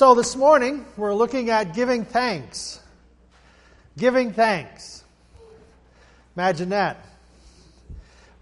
So 0.00 0.14
this 0.14 0.34
morning, 0.34 0.86
we're 0.96 1.12
looking 1.12 1.50
at 1.50 1.74
giving 1.74 2.06
thanks. 2.06 2.80
Giving 3.98 4.32
thanks. 4.32 5.04
Imagine 6.34 6.70
that. 6.70 7.04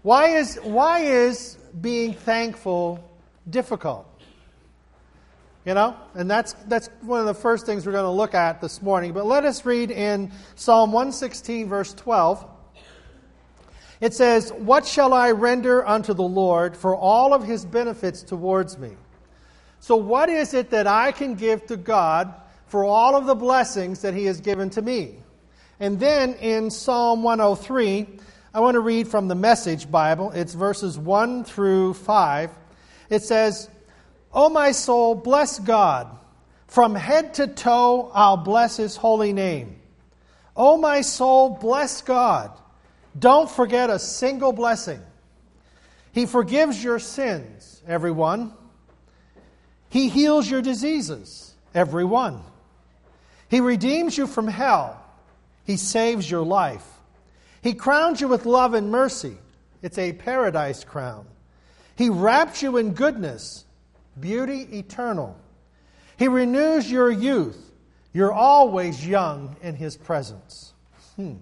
Why 0.01 0.37
is, 0.37 0.55
why 0.63 0.99
is 0.99 1.57
being 1.81 2.13
thankful 2.13 3.03
difficult? 3.49 4.07
You 5.65 5.73
know, 5.73 5.97
and 6.13 6.31
that's, 6.31 6.53
that's 6.69 6.87
one 7.01 7.19
of 7.19 7.25
the 7.25 7.33
first 7.33 7.65
things 7.65 7.85
we're 7.85 7.91
going 7.91 8.05
to 8.05 8.09
look 8.09 8.33
at 8.33 8.61
this 8.61 8.81
morning. 8.81 9.11
But 9.11 9.25
let 9.25 9.43
us 9.43 9.65
read 9.65 9.91
in 9.91 10.31
Psalm 10.55 10.93
116, 10.93 11.67
verse 11.67 11.93
12. 11.93 12.45
It 13.99 14.13
says, 14.13 14.53
What 14.53 14.85
shall 14.85 15.13
I 15.13 15.31
render 15.31 15.85
unto 15.85 16.13
the 16.13 16.23
Lord 16.23 16.77
for 16.77 16.95
all 16.95 17.33
of 17.33 17.43
his 17.43 17.65
benefits 17.65 18.23
towards 18.23 18.77
me? 18.77 18.91
So, 19.79 19.95
what 19.95 20.29
is 20.29 20.53
it 20.53 20.71
that 20.71 20.87
I 20.87 21.11
can 21.11 21.35
give 21.35 21.65
to 21.67 21.77
God 21.77 22.33
for 22.67 22.83
all 22.83 23.15
of 23.15 23.25
the 23.25 23.35
blessings 23.35 24.01
that 24.01 24.13
he 24.13 24.25
has 24.25 24.41
given 24.41 24.69
to 24.71 24.81
me? 24.81 25.15
And 25.79 25.99
then 25.99 26.33
in 26.35 26.69
Psalm 26.69 27.23
103, 27.23 28.07
I 28.53 28.59
want 28.59 28.75
to 28.75 28.81
read 28.81 29.07
from 29.07 29.27
the 29.27 29.35
Message 29.35 29.89
Bible. 29.89 30.31
It's 30.31 30.53
verses 30.53 30.97
1 30.97 31.45
through 31.45 31.93
5. 31.93 32.51
It 33.09 33.23
says, 33.23 33.69
O 34.33 34.49
my 34.49 34.71
soul, 34.71 35.15
bless 35.15 35.59
God. 35.59 36.07
From 36.67 36.93
head 36.93 37.35
to 37.35 37.47
toe, 37.47 38.11
I'll 38.13 38.37
bless 38.37 38.77
his 38.77 38.95
holy 38.95 39.33
name. 39.33 39.79
O 40.55 40.77
my 40.77 41.01
soul, 41.01 41.57
bless 41.61 42.01
God. 42.01 42.51
Don't 43.17 43.49
forget 43.49 43.89
a 43.89 43.97
single 43.97 44.51
blessing. 44.51 45.01
He 46.11 46.25
forgives 46.25 46.83
your 46.83 46.99
sins, 46.99 47.81
everyone. 47.87 48.53
He 49.89 50.09
heals 50.09 50.49
your 50.49 50.61
diseases, 50.61 51.53
every 51.73 52.05
one. 52.05 52.41
He 53.49 53.59
redeems 53.59 54.17
you 54.17 54.27
from 54.27 54.47
hell. 54.47 55.03
He 55.65 55.77
saves 55.77 56.29
your 56.29 56.43
life. 56.43 56.85
He 57.61 57.73
crowns 57.73 58.21
you 58.21 58.27
with 58.27 58.45
love 58.45 58.73
and 58.73 58.91
mercy. 58.91 59.37
It's 59.81 59.97
a 59.97 60.13
paradise 60.13 60.83
crown. 60.83 61.25
He 61.95 62.09
wraps 62.09 62.61
you 62.61 62.77
in 62.77 62.93
goodness, 62.93 63.65
beauty 64.19 64.67
eternal. 64.77 65.37
He 66.17 66.27
renews 66.27 66.89
your 66.89 67.09
youth. 67.09 67.57
You're 68.13 68.33
always 68.33 69.05
young 69.05 69.55
in 69.61 69.75
His 69.75 69.97
presence. 69.97 70.73
Hmm. 71.15 71.35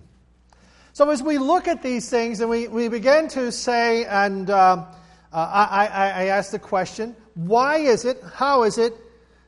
So, 0.94 1.09
as 1.09 1.22
we 1.22 1.38
look 1.38 1.68
at 1.68 1.84
these 1.84 2.09
things 2.09 2.42
and 2.42 2.50
we, 2.50 2.68
we 2.68 2.88
begin 2.88 3.28
to 3.30 3.52
say, 3.52 4.06
and 4.06 4.50
uh, 4.50 4.86
uh, 5.33 5.67
I, 5.70 5.88
I, 5.88 6.38
I 6.38 6.42
the 6.42 6.59
question, 6.59 7.16
why 7.36 7.78
is 7.78 8.06
it, 8.06 8.22
how 8.36 8.64
is 8.64 8.78
it, 8.78 8.94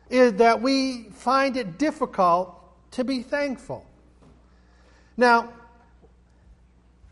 is 0.09 0.33
that 0.33 0.61
we 0.61 1.09
find 1.11 1.55
it 1.58 1.77
difficult 1.77 2.55
to 2.91 3.03
be 3.03 3.21
thankful? 3.21 3.86
Now, 5.16 5.53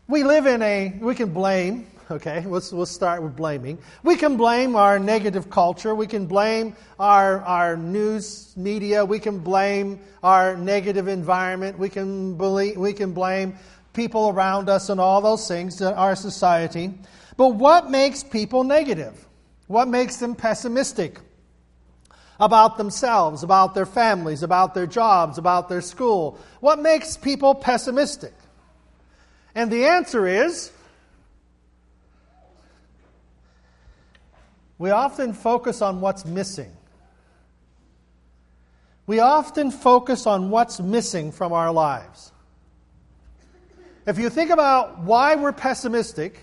we 0.08 0.24
live 0.24 0.46
in 0.46 0.62
a, 0.62 0.98
we 1.00 1.14
can 1.14 1.32
blame, 1.32 1.86
okay, 2.10 2.44
let's, 2.46 2.72
let's 2.72 2.90
start 2.90 3.22
with 3.22 3.36
blaming. 3.36 3.78
We 4.02 4.16
can 4.16 4.36
blame 4.36 4.76
our 4.76 4.98
negative 4.98 5.50
culture. 5.50 5.94
We 5.94 6.06
can 6.06 6.26
blame 6.26 6.76
our, 6.98 7.40
our 7.40 7.76
news 7.76 8.54
media. 8.56 9.04
We 9.04 9.18
can 9.18 9.38
blame 9.38 10.00
our 10.22 10.56
negative 10.56 11.08
environment. 11.08 11.78
We 11.78 11.88
can, 11.88 12.36
believe, 12.36 12.76
we 12.76 12.92
can 12.92 13.12
blame 13.12 13.56
people 13.92 14.28
around 14.28 14.68
us 14.68 14.90
and 14.90 15.00
all 15.00 15.20
those 15.20 15.46
things, 15.48 15.82
our 15.82 16.14
society. 16.16 16.94
But 17.38 17.54
what 17.54 17.88
makes 17.88 18.24
people 18.24 18.64
negative? 18.64 19.26
What 19.68 19.86
makes 19.86 20.16
them 20.16 20.34
pessimistic 20.34 21.20
about 22.40 22.76
themselves, 22.78 23.44
about 23.44 23.76
their 23.76 23.86
families, 23.86 24.42
about 24.42 24.74
their 24.74 24.88
jobs, 24.88 25.38
about 25.38 25.68
their 25.68 25.80
school? 25.80 26.36
What 26.58 26.80
makes 26.80 27.16
people 27.16 27.54
pessimistic? 27.54 28.34
And 29.54 29.70
the 29.70 29.86
answer 29.86 30.26
is 30.26 30.72
we 34.76 34.90
often 34.90 35.32
focus 35.32 35.80
on 35.80 36.00
what's 36.00 36.24
missing. 36.24 36.72
We 39.06 39.20
often 39.20 39.70
focus 39.70 40.26
on 40.26 40.50
what's 40.50 40.80
missing 40.80 41.30
from 41.30 41.52
our 41.52 41.70
lives. 41.72 42.32
If 44.06 44.18
you 44.18 44.28
think 44.28 44.50
about 44.50 44.98
why 45.04 45.36
we're 45.36 45.52
pessimistic, 45.52 46.40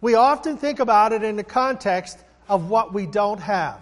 we 0.00 0.14
often 0.14 0.56
think 0.56 0.80
about 0.80 1.12
it 1.12 1.22
in 1.22 1.36
the 1.36 1.44
context 1.44 2.18
of 2.48 2.68
what 2.68 2.92
we 2.92 3.06
don't 3.06 3.40
have, 3.40 3.80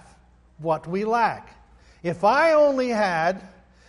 what 0.59 0.87
we 0.87 1.05
lack. 1.05 1.55
If 2.03 2.25
I 2.25 2.53
only 2.53 2.89
had, 2.89 3.43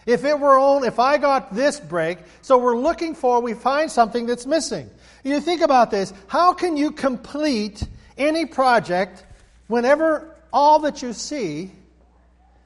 if 0.06 0.24
it 0.24 0.40
were 0.40 0.58
only, 0.58 0.88
if 0.88 1.00
I 1.00 1.18
got 1.18 1.54
this 1.54 1.80
break, 1.80 2.20
so 2.42 2.58
we're 2.58 2.78
looking 2.78 3.16
for, 3.16 3.42
we 3.42 3.54
find 3.54 3.92
something 3.92 4.26
that's 4.26 4.46
missing. 4.46 4.90
You 5.24 5.42
think 5.42 5.62
about 5.62 5.92
this. 5.92 6.14
How 6.28 6.54
can 6.54 6.78
you 6.78 6.92
complete 6.92 7.84
any 8.18 8.46
project 8.46 9.26
whenever 9.68 10.36
all 10.52 10.80
that 10.80 11.02
you 11.02 11.14
see 11.14 11.72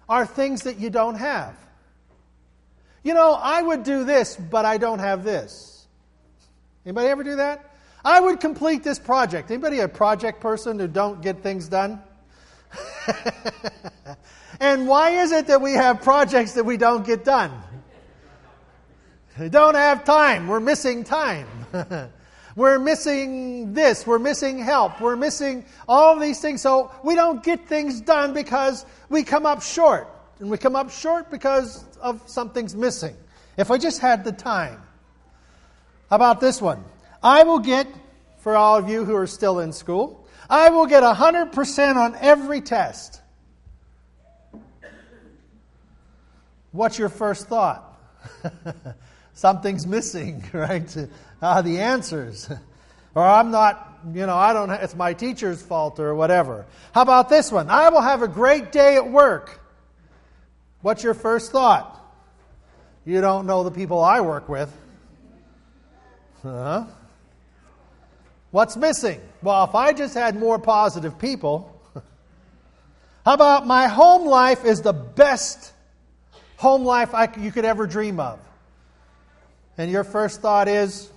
are 0.08 0.26
things 0.26 0.64
that 0.64 0.80
you 0.80 0.90
don't 0.90 1.16
have? 1.16 1.56
You 3.04 3.14
know, 3.14 3.34
I 3.34 3.62
would 3.62 3.84
do 3.84 4.06
this, 4.06 4.36
but 4.36 4.66
I 4.66 4.78
don't 4.78 5.00
have 5.00 5.24
this. 5.24 5.86
Anybody 6.86 7.08
ever 7.10 7.24
do 7.24 7.36
that? 7.38 7.73
I 8.06 8.20
would 8.20 8.40
complete 8.40 8.84
this 8.84 9.00
project. 9.00 9.50
Anybody 9.50 9.80
a 9.80 9.88
project 9.88 10.42
person 10.42 10.78
who 10.78 10.88
don't 10.88 11.22
get 11.22 11.42
things 11.42 11.68
done? 11.70 12.02
and 14.60 14.88
why 14.88 15.12
is 15.12 15.32
it 15.32 15.48
that 15.48 15.62
we 15.62 15.74
have 15.74 16.02
projects 16.02 16.54
that 16.54 16.66
we 16.66 16.78
don't 16.78 17.06
get 17.06 17.24
done? 17.24 17.52
We 19.40 19.50
don't 19.50 19.76
have 19.76 20.04
time. 20.04 20.48
We're 20.48 20.60
missing 20.60 21.04
time. 21.04 21.48
we're 22.56 22.78
missing 22.78 23.74
this. 23.74 24.06
We're 24.06 24.20
missing 24.20 24.60
help. 24.60 25.00
We're 25.00 25.16
missing 25.16 25.66
all 25.88 26.20
these 26.20 26.42
things. 26.42 26.62
So 26.62 26.92
we 27.04 27.16
don't 27.16 27.42
get 27.42 27.68
things 27.68 28.02
done 28.02 28.34
because 28.34 28.86
we 29.10 29.24
come 29.24 29.46
up 29.46 29.64
short. 29.64 30.10
And 30.40 30.50
we 30.50 30.58
come 30.58 30.76
up 30.76 30.92
short 30.92 31.32
because 31.32 31.86
of 32.02 32.22
something's 32.28 32.76
missing. 32.76 33.16
If 33.58 33.72
I 33.72 33.78
just 33.78 34.02
had 34.02 34.24
the 34.24 34.32
time. 34.32 34.82
How 36.10 36.18
about 36.18 36.42
this 36.42 36.62
one? 36.62 36.84
I 37.24 37.44
will 37.44 37.60
get, 37.60 37.88
for 38.40 38.58
all 38.58 38.78
of 38.78 38.90
you 38.90 39.06
who 39.06 39.16
are 39.16 39.28
still 39.28 39.60
in 39.60 39.72
school, 39.72 40.28
I 40.50 40.70
will 40.70 40.86
get 40.86 41.04
100% 41.04 41.96
on 41.96 42.16
every 42.20 42.62
test. 42.62 43.22
What's 46.72 47.00
your 47.00 47.10
first 47.10 47.48
thought? 47.48 47.98
Something's 49.34 49.88
missing, 49.88 50.44
right? 50.54 50.96
Uh, 51.42 51.62
the 51.62 51.80
answers. 51.80 52.50
or 53.16 53.24
I'm 53.24 53.52
not, 53.52 54.00
you 54.14 54.26
know, 54.26 54.36
I 54.36 54.54
don't, 54.54 54.70
it's 54.72 54.96
my 54.96 55.14
teacher's 55.14 55.62
fault 55.62 56.00
or 56.00 56.14
whatever. 56.16 56.66
How 56.94 57.04
about 57.04 57.30
this 57.30 57.52
one? 57.52 57.70
I 57.70 57.90
will 57.90 58.02
have 58.02 58.22
a 58.22 58.28
great 58.28 58.72
day 58.72 58.96
at 58.96 59.10
work. 59.10 59.62
What's 60.82 61.04
your 61.04 61.14
first 61.14 61.52
thought? 61.52 62.00
You 63.06 63.22
don't 63.22 63.46
know 63.46 63.64
the 63.64 63.72
people 63.72 64.04
I 64.04 64.22
work 64.22 64.50
with. 64.50 64.76
Huh? 66.42 66.86
What's 68.54 68.78
missing? 68.78 69.20
Well, 69.42 69.64
if 69.64 69.74
I 69.74 69.94
just 69.94 70.14
had 70.14 70.36
more 70.36 70.60
positive 70.60 71.18
people, 71.18 71.76
how 73.26 73.34
about 73.34 73.66
my 73.66 73.88
home 73.88 74.28
life 74.28 74.64
is 74.64 74.84
the 74.84 74.94
best 74.94 75.74
home 76.58 76.86
life 76.86 77.16
I, 77.16 77.34
you 77.40 77.52
could 77.52 77.66
ever 77.66 77.88
dream 77.88 78.20
of? 78.20 78.40
And 79.76 79.90
your 79.90 80.04
first 80.04 80.42
thought 80.42 80.68
is, 80.68 81.10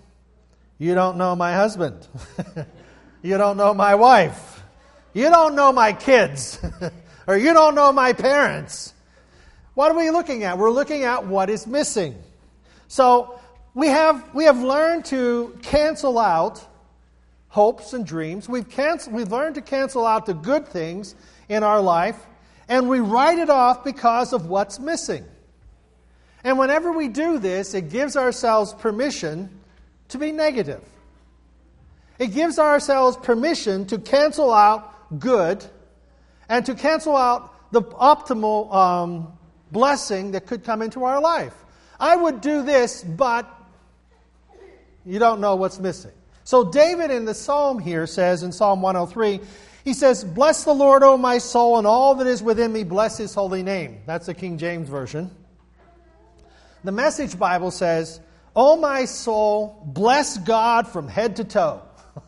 you 0.79 0.95
don't 0.95 1.19
know 1.19 1.37
my 1.37 1.53
husband. 1.53 2.09
you 3.23 3.37
don't 3.37 3.59
know 3.59 3.75
my 3.75 3.97
wife. 3.97 4.63
You 5.13 5.29
don't 5.29 5.55
know 5.55 5.73
my 5.73 5.93
kids. 5.93 6.59
or 7.27 7.37
you 7.37 7.53
don't 7.53 7.75
know 7.75 7.93
my 7.93 8.15
parents. 8.15 8.95
What 9.75 9.93
are 9.93 9.99
we 9.99 10.09
looking 10.09 10.45
at? 10.45 10.57
We're 10.57 10.71
looking 10.71 11.03
at 11.03 11.27
what 11.27 11.51
is 11.51 11.67
missing. 11.67 12.17
So 12.89 13.39
we 13.75 13.89
have, 13.89 14.35
we 14.35 14.45
have 14.45 14.63
learned 14.63 15.05
to 15.07 15.59
cancel 15.61 16.19
out 16.19 16.67
hopes 17.57 17.95
and 17.95 18.05
dreams. 18.05 18.51
We've, 18.51 18.67
we've 19.11 19.33
learned 19.33 19.55
to 19.55 19.63
cancel 19.63 20.05
out 20.05 20.27
the 20.27 20.35
good 20.35 20.69
things 20.69 21.15
in 21.49 21.63
our 21.63 21.81
life, 21.81 22.19
and 22.69 22.87
we 22.87 23.01
write 23.01 23.39
it 23.39 23.49
off 23.49 23.83
because 23.83 24.35
of 24.35 24.45
what's 24.45 24.79
missing. 24.79 25.25
And 26.45 26.59
whenever 26.59 26.93
we 26.93 27.09
do 27.09 27.39
this, 27.39 27.73
it 27.73 27.89
gives 27.89 28.15
ourselves 28.15 28.75
permission 28.75 29.49
to 30.09 30.19
be 30.19 30.33
negative. 30.33 30.83
It 32.19 32.35
gives 32.35 32.59
ourselves 32.59 33.17
permission 33.17 33.87
to 33.87 34.01
cancel 34.01 34.53
out 34.53 35.19
good 35.19 35.65
and 36.51 36.67
to 36.67 36.75
cancel 36.75 37.17
out 37.17 37.73
the 37.73 37.81
optimal 37.81 38.71
um, 38.71 39.33
blessing 39.73 40.33
that 40.33 40.45
could 40.47 40.63
come 40.63 40.83
into 40.83 41.05
our 41.05 41.23
life. 41.23 41.55
I 41.99 42.17
would 42.17 42.43
do 42.43 42.63
this, 42.63 43.03
but 43.03 43.51
you 45.07 45.19
don't 45.19 45.41
know 45.41 45.57
what's 45.57 45.79
missing. 45.79 46.13
So, 46.47 46.63
David 46.63 47.11
in 47.11 47.25
the 47.25 47.35
psalm 47.35 47.81
here 47.81 48.07
says 48.07 48.45
in 48.45 48.53
Psalm 48.53 48.81
103, 48.81 49.41
He 49.85 49.93
says, 49.93 50.23
Bless 50.23 50.63
the 50.63 50.73
Lord, 50.73 51.03
O 51.03 51.17
my 51.17 51.39
soul, 51.39 51.77
and 51.77 51.89
all 51.89 52.15
that 52.15 52.29
is 52.29 52.41
within 52.41 52.73
me, 52.73 52.85
bless 52.85 53.19
his 53.19 53.35
holy 53.35 53.65
name. 53.65 54.01
That's 54.07 54.27
the 54.27 54.35
King 54.35 54.57
James 54.57 54.89
Version. 54.89 55.29
The 56.85 56.93
Message 56.93 57.37
Bible 57.37 57.73
says, 57.73 58.21
O 58.55 58.77
my 58.77 59.07
soul, 59.07 59.83
bless 59.87 60.39
God 60.39 60.87
from 60.87 61.09
head 61.09 61.35
to 61.37 61.45
toe. 61.45 61.83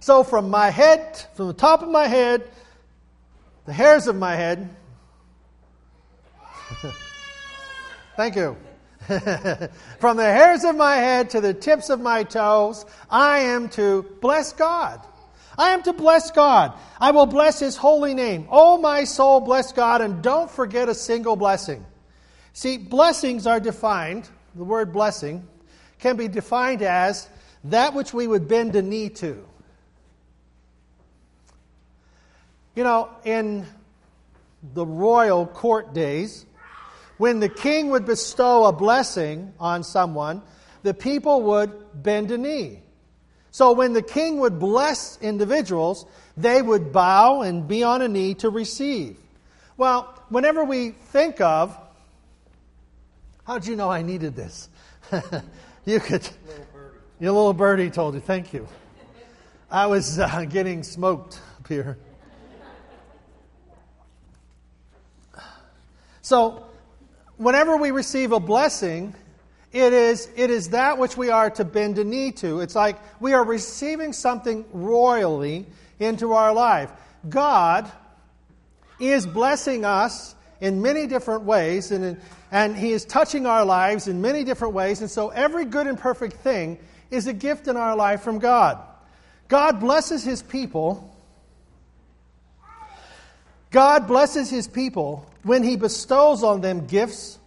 so 0.00 0.24
from 0.24 0.50
my 0.50 0.70
head, 0.70 1.24
from 1.34 1.46
the 1.46 1.54
top 1.54 1.82
of 1.82 1.88
my 1.88 2.08
head, 2.08 2.42
the 3.66 3.72
hairs 3.72 4.08
of 4.08 4.16
my 4.16 4.34
head, 4.34 4.68
thank 8.16 8.34
you. 8.34 8.56
from 9.98 10.16
the 10.18 10.24
hairs 10.24 10.64
of 10.64 10.76
my 10.76 10.96
head 10.96 11.30
to 11.30 11.40
the 11.40 11.54
tips 11.54 11.88
of 11.88 12.00
my 12.00 12.24
toes, 12.24 12.84
I 13.10 13.38
am 13.40 13.68
to 13.70 14.02
bless 14.20 14.52
God. 14.52 15.00
I 15.56 15.70
am 15.70 15.82
to 15.84 15.92
bless 15.92 16.30
God. 16.30 16.74
I 17.00 17.10
will 17.10 17.26
bless 17.26 17.58
His 17.58 17.76
holy 17.76 18.14
name. 18.14 18.46
Oh, 18.50 18.78
my 18.78 19.04
soul, 19.04 19.40
bless 19.40 19.72
God, 19.72 20.02
and 20.02 20.22
don't 20.22 20.50
forget 20.50 20.88
a 20.88 20.94
single 20.94 21.36
blessing. 21.36 21.84
See, 22.52 22.76
blessings 22.76 23.46
are 23.46 23.60
defined, 23.60 24.28
the 24.54 24.64
word 24.64 24.92
blessing 24.92 25.46
can 25.98 26.16
be 26.16 26.28
defined 26.28 26.82
as 26.82 27.28
that 27.64 27.94
which 27.94 28.12
we 28.14 28.26
would 28.26 28.46
bend 28.46 28.76
a 28.76 28.82
knee 28.82 29.08
to. 29.08 29.44
You 32.74 32.84
know, 32.84 33.08
in 33.24 33.66
the 34.74 34.86
royal 34.86 35.46
court 35.46 35.94
days, 35.94 36.46
when 37.18 37.40
the 37.40 37.48
king 37.48 37.90
would 37.90 38.06
bestow 38.06 38.64
a 38.64 38.72
blessing 38.72 39.52
on 39.60 39.82
someone, 39.84 40.42
the 40.82 40.94
people 40.94 41.42
would 41.42 42.02
bend 42.02 42.30
a 42.30 42.38
knee. 42.38 42.80
So 43.50 43.72
when 43.72 43.92
the 43.92 44.02
king 44.02 44.38
would 44.38 44.58
bless 44.58 45.18
individuals, 45.20 46.06
they 46.36 46.62
would 46.62 46.92
bow 46.92 47.42
and 47.42 47.66
be 47.66 47.82
on 47.82 48.02
a 48.02 48.08
knee 48.08 48.34
to 48.34 48.50
receive. 48.50 49.16
Well, 49.76 50.14
whenever 50.28 50.64
we 50.64 50.90
think 50.90 51.40
of, 51.40 51.76
how'd 53.46 53.66
you 53.66 53.74
know 53.74 53.90
I 53.90 54.02
needed 54.02 54.36
this? 54.36 54.68
you 55.84 55.98
could, 55.98 56.28
your 57.18 57.32
little 57.32 57.52
birdie 57.52 57.90
told 57.90 58.14
you. 58.14 58.20
Thank 58.20 58.52
you. 58.52 58.68
I 59.70 59.86
was 59.86 60.18
uh, 60.18 60.44
getting 60.44 60.82
smoked 60.82 61.40
up 61.58 61.68
here. 61.68 61.98
So, 66.22 66.67
whenever 67.38 67.76
we 67.76 67.90
receive 67.90 68.32
a 68.32 68.40
blessing, 68.40 69.14
it 69.72 69.92
is, 69.92 70.28
it 70.36 70.50
is 70.50 70.70
that 70.70 70.98
which 70.98 71.16
we 71.16 71.30
are 71.30 71.50
to 71.50 71.64
bend 71.64 71.98
a 71.98 72.04
knee 72.04 72.32
to. 72.32 72.60
It's 72.60 72.74
like 72.74 72.98
we 73.20 73.32
are 73.32 73.44
receiving 73.44 74.12
something 74.12 74.64
royally 74.72 75.66
into 75.98 76.32
our 76.32 76.52
life. 76.52 76.90
God 77.28 77.90
is 79.00 79.26
blessing 79.26 79.84
us 79.84 80.34
in 80.60 80.82
many 80.82 81.06
different 81.06 81.44
ways, 81.44 81.92
and, 81.92 82.20
and 82.50 82.76
He 82.76 82.92
is 82.92 83.04
touching 83.04 83.46
our 83.46 83.64
lives 83.64 84.08
in 84.08 84.20
many 84.20 84.44
different 84.44 84.74
ways. 84.74 85.00
And 85.00 85.10
so, 85.10 85.28
every 85.28 85.64
good 85.64 85.86
and 85.86 85.98
perfect 85.98 86.36
thing 86.36 86.78
is 87.10 87.26
a 87.26 87.32
gift 87.32 87.68
in 87.68 87.76
our 87.76 87.96
life 87.96 88.22
from 88.22 88.38
God. 88.38 88.78
God 89.46 89.80
blesses 89.80 90.24
His 90.24 90.42
people. 90.42 91.14
God 93.70 94.06
blesses 94.06 94.50
His 94.50 94.66
people 94.68 95.30
when 95.42 95.62
He 95.62 95.76
bestows 95.76 96.42
on 96.42 96.60
them 96.60 96.86
gifts 96.86 97.38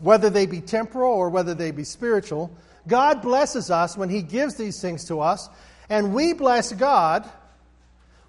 whether 0.00 0.28
they 0.28 0.46
be 0.46 0.60
temporal 0.60 1.12
or 1.12 1.30
whether 1.30 1.54
they 1.54 1.70
be 1.70 1.84
spiritual. 1.84 2.50
God 2.86 3.22
blesses 3.22 3.70
us 3.70 3.96
when 3.96 4.10
He 4.10 4.22
gives 4.22 4.56
these 4.56 4.80
things 4.80 5.04
to 5.06 5.20
us, 5.20 5.48
and 5.88 6.12
we 6.14 6.32
bless 6.32 6.72
God 6.72 7.28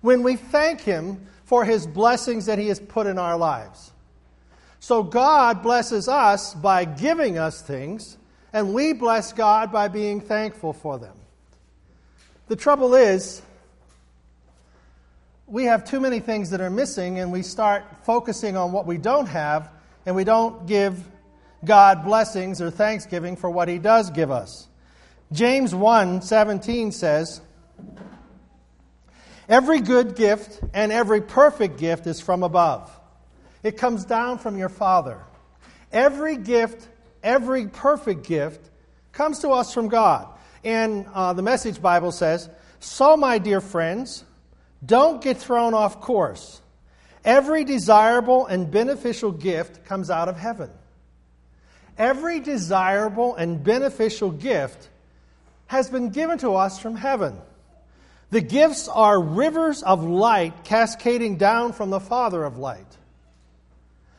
when 0.01 0.23
we 0.23 0.35
thank 0.35 0.81
Him 0.81 1.27
for 1.43 1.65
His 1.65 1.85
blessings 1.85 2.45
that 2.45 2.59
He 2.59 2.69
has 2.69 2.79
put 2.79 3.07
in 3.07 3.17
our 3.17 3.37
lives. 3.37 3.91
So 4.79 5.03
God 5.03 5.63
blesses 5.63 6.07
us 6.07 6.53
by 6.53 6.85
giving 6.85 7.37
us 7.37 7.61
things, 7.61 8.17
and 8.53 8.73
we 8.73 8.93
bless 8.93 9.33
God 9.33 9.71
by 9.71 9.87
being 9.87 10.21
thankful 10.21 10.73
for 10.73 10.97
them. 10.97 11.15
The 12.47 12.55
trouble 12.55 12.93
is, 12.93 13.41
we 15.47 15.65
have 15.65 15.85
too 15.85 15.99
many 15.99 16.19
things 16.19 16.49
that 16.49 16.61
are 16.61 16.69
missing, 16.69 17.19
and 17.19 17.31
we 17.31 17.43
start 17.43 17.85
focusing 18.03 18.57
on 18.57 18.71
what 18.71 18.87
we 18.87 18.97
don't 18.97 19.27
have, 19.27 19.69
and 20.05 20.15
we 20.15 20.23
don't 20.23 20.65
give 20.65 21.03
God 21.63 22.03
blessings 22.03 22.61
or 22.61 22.71
thanksgiving 22.71 23.35
for 23.35 23.49
what 23.49 23.67
he 23.67 23.77
does 23.77 24.09
give 24.09 24.31
us. 24.31 24.67
James 25.31 25.73
1 25.73 26.21
17 26.21 26.91
says, 26.91 27.41
Every 29.47 29.81
good 29.81 30.15
gift 30.15 30.61
and 30.73 30.91
every 30.91 31.21
perfect 31.21 31.77
gift 31.77 32.07
is 32.07 32.19
from 32.19 32.41
above. 32.41 32.91
It 33.61 33.77
comes 33.77 34.05
down 34.05 34.39
from 34.39 34.57
your 34.57 34.69
Father. 34.69 35.19
Every 35.91 36.37
gift, 36.37 36.87
every 37.23 37.67
perfect 37.67 38.25
gift 38.25 38.69
comes 39.11 39.39
to 39.39 39.49
us 39.49 39.73
from 39.73 39.87
God. 39.89 40.27
And 40.63 41.05
uh, 41.13 41.33
the 41.33 41.43
Message 41.43 41.79
Bible 41.81 42.11
says, 42.11 42.49
So, 42.79 43.15
my 43.15 43.37
dear 43.37 43.61
friends, 43.61 44.23
don't 44.85 45.21
get 45.21 45.37
thrown 45.37 45.73
off 45.73 46.01
course. 46.01 46.61
Every 47.23 47.63
desirable 47.63 48.45
and 48.45 48.69
beneficial 48.69 49.31
gift 49.31 49.85
comes 49.85 50.09
out 50.09 50.29
of 50.29 50.37
heaven. 50.37 50.69
Every 51.97 52.39
desirable 52.39 53.35
and 53.35 53.63
beneficial 53.63 54.29
gift 54.29 54.89
has 55.67 55.89
been 55.89 56.09
given 56.09 56.37
to 56.39 56.55
us 56.55 56.77
from 56.79 56.95
heaven. 56.95 57.37
The 58.29 58.41
gifts 58.41 58.87
are 58.87 59.19
rivers 59.19 59.81
of 59.81 60.03
light 60.03 60.63
cascading 60.63 61.37
down 61.37 61.73
from 61.73 61.89
the 61.89 61.99
Father 61.99 62.43
of 62.43 62.57
light. 62.57 62.85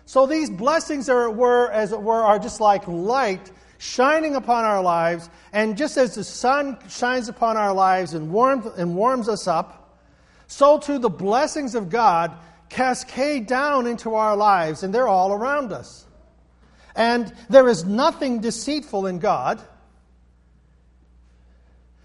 So 0.06 0.26
these 0.26 0.48
blessings, 0.48 1.08
are, 1.08 1.30
were, 1.30 1.70
as 1.70 1.92
it 1.92 2.00
were, 2.00 2.22
are 2.22 2.38
just 2.38 2.60
like 2.60 2.86
light 2.86 3.50
shining 3.78 4.36
upon 4.36 4.64
our 4.64 4.82
lives. 4.82 5.28
And 5.52 5.76
just 5.76 5.96
as 5.96 6.14
the 6.14 6.24
sun 6.24 6.78
shines 6.88 7.28
upon 7.28 7.56
our 7.56 7.74
lives 7.74 8.14
and 8.14 8.30
warms, 8.32 8.66
and 8.78 8.96
warms 8.96 9.28
us 9.28 9.46
up, 9.46 9.85
so 10.46 10.78
too 10.78 10.98
the 10.98 11.10
blessings 11.10 11.74
of 11.74 11.90
God 11.90 12.36
cascade 12.68 13.46
down 13.46 13.86
into 13.86 14.14
our 14.14 14.36
lives, 14.36 14.82
and 14.82 14.94
they're 14.94 15.08
all 15.08 15.32
around 15.32 15.72
us. 15.72 16.06
And 16.94 17.32
there 17.48 17.68
is 17.68 17.84
nothing 17.84 18.40
deceitful 18.40 19.06
in 19.06 19.18
God. 19.18 19.60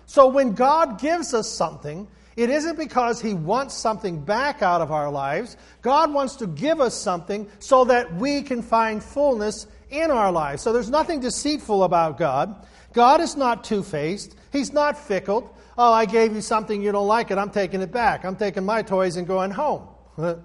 So 0.06 0.28
when 0.28 0.54
God 0.54 1.00
gives 1.00 1.34
us 1.34 1.50
something, 1.50 2.08
it 2.36 2.50
isn't 2.50 2.78
because 2.78 3.22
He 3.22 3.34
wants 3.34 3.74
something 3.74 4.24
back 4.24 4.62
out 4.62 4.82
of 4.82 4.92
our 4.92 5.10
lives. 5.10 5.56
God 5.82 6.14
wants 6.14 6.36
to 6.38 6.48
give 6.48 6.82
us 6.82 6.94
something 6.94 7.48
so 7.60 7.86
that 7.86 8.14
we 8.16 8.42
can 8.42 8.62
find 8.62 9.04
fullness 9.04 9.68
in 9.90 10.12
our 10.12 10.32
lives. 10.32 10.62
So 10.62 10.74
there's 10.74 10.90
nothing 10.90 11.20
deceitful 11.20 11.84
about 11.84 12.18
God. 12.18 12.68
God 12.94 13.22
is 13.22 13.38
not 13.38 13.64
two 13.64 13.84
faced, 13.84 14.36
He's 14.52 14.74
not 14.74 14.98
fickle. 14.98 15.56
Oh, 15.78 15.92
I 15.94 16.06
gave 16.06 16.34
you 16.34 16.42
something, 16.42 16.82
you 16.82 16.92
don't 16.92 17.08
like 17.08 17.32
it, 17.32 17.38
I'm 17.38 17.50
taking 17.50 17.82
it 17.82 17.92
back. 17.92 18.26
I'm 18.26 18.36
taking 18.36 18.66
my 18.66 18.82
toys 18.82 19.16
and 19.16 19.26
going 19.26 19.52
home. 19.52 19.88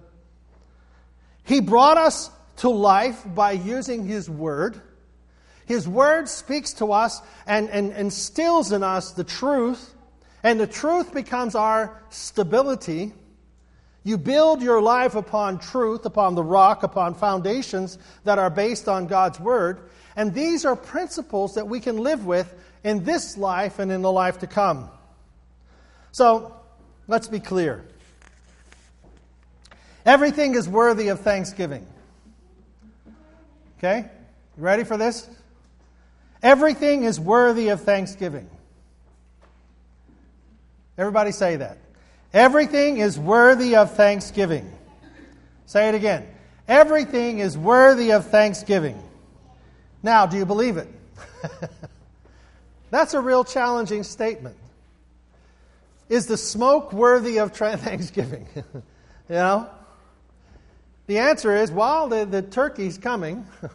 he 1.44 1.60
brought 1.60 1.96
us 1.96 2.30
to 2.58 2.70
life 2.70 3.22
by 3.34 3.52
using 3.52 4.06
His 4.06 4.30
Word. 4.30 4.80
His 5.66 5.88
Word 5.88 6.28
speaks 6.28 6.74
to 6.74 6.92
us 6.92 7.20
and, 7.46 7.68
and 7.70 7.92
instills 7.92 8.72
in 8.72 8.82
us 8.82 9.12
the 9.12 9.24
truth, 9.24 9.94
and 10.42 10.60
the 10.60 10.66
truth 10.66 11.12
becomes 11.12 11.54
our 11.54 12.00
stability. 12.10 13.12
You 14.04 14.16
build 14.16 14.62
your 14.62 14.80
life 14.80 15.16
upon 15.16 15.58
truth, 15.58 16.06
upon 16.06 16.36
the 16.36 16.44
rock, 16.44 16.84
upon 16.84 17.14
foundations 17.14 17.98
that 18.22 18.38
are 18.38 18.50
based 18.50 18.88
on 18.88 19.08
God's 19.08 19.40
Word. 19.40 19.90
And 20.14 20.32
these 20.32 20.64
are 20.64 20.76
principles 20.76 21.56
that 21.56 21.66
we 21.66 21.80
can 21.80 21.98
live 21.98 22.24
with 22.24 22.54
in 22.84 23.02
this 23.02 23.36
life 23.36 23.80
and 23.80 23.90
in 23.90 24.02
the 24.02 24.12
life 24.12 24.38
to 24.38 24.46
come. 24.46 24.88
So, 26.16 26.56
let's 27.08 27.28
be 27.28 27.40
clear. 27.40 27.84
Everything 30.06 30.54
is 30.54 30.66
worthy 30.66 31.08
of 31.08 31.20
thanksgiving. 31.20 31.86
Okay? 33.76 34.08
You 34.56 34.62
ready 34.62 34.84
for 34.84 34.96
this? 34.96 35.28
Everything 36.42 37.04
is 37.04 37.20
worthy 37.20 37.68
of 37.68 37.82
thanksgiving. 37.82 38.48
Everybody 40.96 41.32
say 41.32 41.56
that. 41.56 41.76
Everything 42.32 42.96
is 42.96 43.18
worthy 43.18 43.76
of 43.76 43.90
thanksgiving. 43.94 44.72
Say 45.66 45.90
it 45.90 45.94
again. 45.94 46.26
Everything 46.66 47.40
is 47.40 47.58
worthy 47.58 48.12
of 48.12 48.24
thanksgiving. 48.30 48.98
Now, 50.02 50.24
do 50.24 50.38
you 50.38 50.46
believe 50.46 50.78
it? 50.78 50.88
That's 52.90 53.12
a 53.12 53.20
real 53.20 53.44
challenging 53.44 54.02
statement. 54.02 54.56
Is 56.08 56.26
the 56.26 56.36
smoke 56.36 56.92
worthy 56.92 57.38
of 57.38 57.52
thanksgiving? 57.56 58.46
you 58.56 58.72
know? 59.28 59.70
The 61.06 61.18
answer 61.18 61.54
is, 61.54 61.70
well, 61.70 62.08
the, 62.08 62.24
the 62.24 62.42
turkey's 62.42 62.98
coming. 62.98 63.46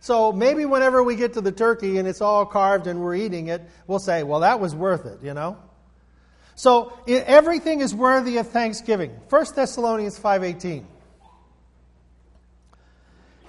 so 0.00 0.32
maybe 0.32 0.64
whenever 0.64 1.02
we 1.02 1.16
get 1.16 1.32
to 1.34 1.40
the 1.40 1.52
turkey 1.52 1.98
and 1.98 2.06
it's 2.06 2.20
all 2.20 2.46
carved 2.46 2.86
and 2.86 3.00
we're 3.00 3.16
eating 3.16 3.48
it, 3.48 3.62
we'll 3.86 3.98
say, 3.98 4.22
well, 4.22 4.40
that 4.40 4.60
was 4.60 4.74
worth 4.74 5.04
it, 5.06 5.18
you 5.22 5.34
know? 5.34 5.56
So 6.56 6.92
everything 7.08 7.80
is 7.80 7.94
worthy 7.94 8.38
of 8.38 8.48
thanksgiving. 8.48 9.10
1 9.28 9.46
Thessalonians 9.56 10.18
5:18. 10.18 10.84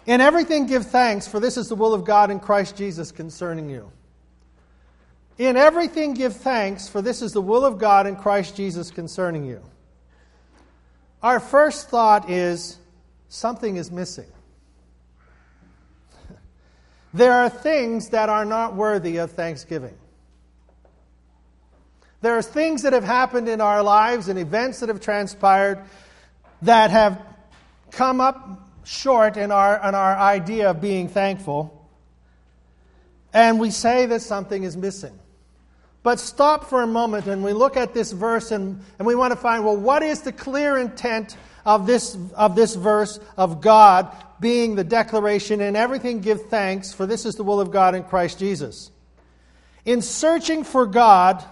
In 0.07 0.21
everything 0.21 0.67
give 0.67 0.87
thanks, 0.87 1.27
for 1.27 1.39
this 1.39 1.57
is 1.57 1.67
the 1.67 1.75
will 1.75 1.93
of 1.93 2.03
God 2.03 2.29
in 2.29 2.39
Christ 2.39 2.75
Jesus 2.75 3.11
concerning 3.11 3.69
you. 3.69 3.91
In 5.37 5.57
everything 5.57 6.13
give 6.13 6.35
thanks, 6.37 6.87
for 6.87 7.01
this 7.01 7.21
is 7.21 7.33
the 7.33 7.41
will 7.41 7.65
of 7.65 7.77
God 7.77 8.07
in 8.07 8.15
Christ 8.15 8.55
Jesus 8.55 8.89
concerning 8.89 9.45
you. 9.45 9.61
Our 11.21 11.39
first 11.39 11.89
thought 11.89 12.29
is 12.29 12.77
something 13.27 13.75
is 13.75 13.91
missing. 13.91 14.29
there 17.13 17.33
are 17.33 17.49
things 17.49 18.09
that 18.09 18.29
are 18.29 18.45
not 18.45 18.75
worthy 18.75 19.17
of 19.17 19.31
thanksgiving. 19.31 19.97
There 22.21 22.37
are 22.37 22.41
things 22.41 22.83
that 22.83 22.93
have 22.93 23.03
happened 23.03 23.49
in 23.49 23.59
our 23.59 23.83
lives 23.83 24.29
and 24.29 24.39
events 24.39 24.79
that 24.79 24.89
have 24.89 25.01
transpired 25.01 25.83
that 26.61 26.91
have 26.91 27.21
come 27.91 28.21
up 28.21 28.69
short 28.85 29.35
in 29.35 29.51
our, 29.51 29.75
in 29.87 29.95
our 29.95 30.17
idea 30.17 30.69
of 30.69 30.79
being 30.79 31.09
thankful. 31.09 31.87
And 33.33 33.59
we 33.59 33.69
say 33.69 34.05
that 34.05 34.21
something 34.21 34.63
is 34.63 34.77
missing. 34.77 35.19
But 36.05 36.19
stop 36.19 36.69
for 36.69 36.83
a 36.83 36.87
moment 36.87 37.25
and 37.25 37.43
we 37.43 37.51
look 37.51 37.75
at 37.75 37.95
this 37.95 38.11
verse 38.11 38.51
and, 38.51 38.79
and 38.99 39.07
we 39.07 39.15
want 39.15 39.31
to 39.31 39.35
find 39.35 39.65
well, 39.65 39.75
what 39.75 40.03
is 40.03 40.21
the 40.21 40.31
clear 40.31 40.77
intent 40.77 41.35
of 41.65 41.87
this, 41.87 42.15
of 42.35 42.55
this 42.55 42.75
verse 42.75 43.19
of 43.37 43.59
God 43.59 44.15
being 44.39 44.75
the 44.75 44.83
declaration 44.83 45.61
in 45.61 45.75
everything 45.75 46.21
give 46.21 46.43
thanks, 46.43 46.93
for 46.93 47.07
this 47.07 47.25
is 47.25 47.37
the 47.37 47.43
will 47.43 47.59
of 47.59 47.71
God 47.71 47.95
in 47.95 48.03
Christ 48.03 48.37
Jesus? 48.37 48.91
In 49.83 50.03
searching 50.03 50.63
for 50.63 50.85
God, 50.85 51.43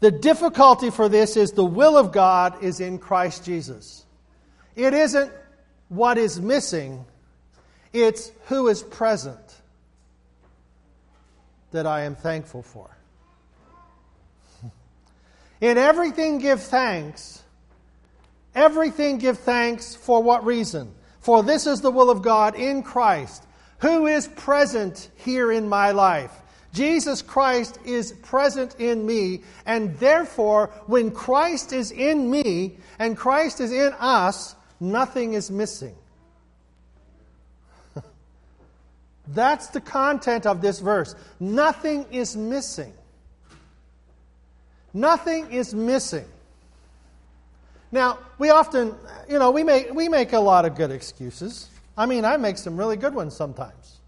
the 0.00 0.10
difficulty 0.10 0.90
for 0.90 1.08
this 1.08 1.38
is 1.38 1.52
the 1.52 1.64
will 1.64 1.96
of 1.96 2.12
God 2.12 2.62
is 2.62 2.80
in 2.80 2.98
Christ 2.98 3.46
Jesus. 3.46 4.04
It 4.76 4.92
isn't 4.92 5.32
what 5.88 6.18
is 6.18 6.38
missing, 6.38 7.06
it's 7.94 8.32
who 8.48 8.68
is 8.68 8.82
present 8.82 9.40
that 11.70 11.86
I 11.86 12.02
am 12.02 12.16
thankful 12.16 12.62
for. 12.62 12.97
In 15.60 15.76
everything, 15.76 16.38
give 16.38 16.62
thanks. 16.62 17.42
Everything, 18.54 19.18
give 19.18 19.38
thanks 19.38 19.94
for 19.94 20.22
what 20.22 20.44
reason? 20.44 20.92
For 21.20 21.42
this 21.42 21.66
is 21.66 21.80
the 21.80 21.90
will 21.90 22.10
of 22.10 22.22
God 22.22 22.54
in 22.54 22.82
Christ, 22.82 23.44
who 23.78 24.06
is 24.06 24.28
present 24.28 25.10
here 25.16 25.52
in 25.52 25.68
my 25.68 25.90
life. 25.90 26.32
Jesus 26.72 27.22
Christ 27.22 27.78
is 27.84 28.12
present 28.12 28.76
in 28.78 29.04
me, 29.04 29.42
and 29.66 29.98
therefore, 29.98 30.68
when 30.86 31.10
Christ 31.10 31.72
is 31.72 31.90
in 31.90 32.30
me 32.30 32.76
and 32.98 33.16
Christ 33.16 33.60
is 33.60 33.72
in 33.72 33.92
us, 33.98 34.54
nothing 34.78 35.32
is 35.32 35.50
missing. 35.50 35.94
That's 39.28 39.68
the 39.68 39.80
content 39.80 40.46
of 40.46 40.60
this 40.60 40.78
verse. 40.80 41.14
Nothing 41.40 42.06
is 42.12 42.36
missing. 42.36 42.92
Nothing 44.94 45.52
is 45.52 45.74
missing. 45.74 46.24
Now, 47.90 48.18
we 48.38 48.50
often, 48.50 48.94
you 49.28 49.38
know, 49.38 49.50
we 49.50 49.64
make, 49.64 49.92
we 49.94 50.08
make 50.08 50.32
a 50.32 50.40
lot 50.40 50.64
of 50.64 50.74
good 50.74 50.90
excuses. 50.90 51.68
I 51.96 52.06
mean, 52.06 52.24
I 52.24 52.36
make 52.36 52.58
some 52.58 52.76
really 52.76 52.96
good 52.96 53.14
ones 53.14 53.34
sometimes. 53.34 53.98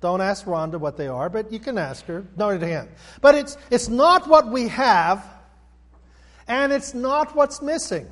Don't 0.00 0.20
ask 0.20 0.44
Rhonda 0.44 0.78
what 0.78 0.96
they 0.96 1.08
are, 1.08 1.28
but 1.28 1.50
you 1.50 1.58
can 1.58 1.76
ask 1.76 2.04
her. 2.06 2.24
No, 2.36 2.56
to 2.56 2.66
hand. 2.66 2.88
But 3.20 3.34
it's, 3.34 3.56
it's 3.70 3.88
not 3.88 4.28
what 4.28 4.48
we 4.48 4.68
have, 4.68 5.26
and 6.46 6.72
it's 6.72 6.94
not 6.94 7.34
what's 7.34 7.60
missing, 7.60 8.08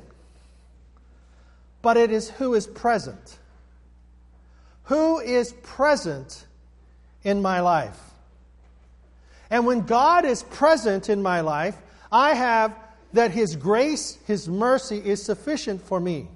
but 1.81 1.95
it 1.95 2.11
is 2.11 2.29
who 2.29 2.53
is 2.53 2.67
present. 2.67 3.39
Who 4.83 5.19
is 5.19 5.53
present 5.63 6.45
in 7.23 7.41
my 7.41 7.61
life? 7.61 7.99
And 9.49 9.65
when 9.65 9.81
God 9.81 10.25
is 10.25 10.43
present 10.43 11.09
in 11.09 11.21
my 11.21 11.39
life, 11.39 11.77
I 12.11 12.33
have 12.33 12.75
that 13.13 13.31
His 13.31 13.55
grace, 13.55 14.17
His 14.25 14.47
mercy 14.47 14.97
is 14.97 15.21
sufficient 15.21 15.81
for 15.81 15.99
me. 15.99 16.27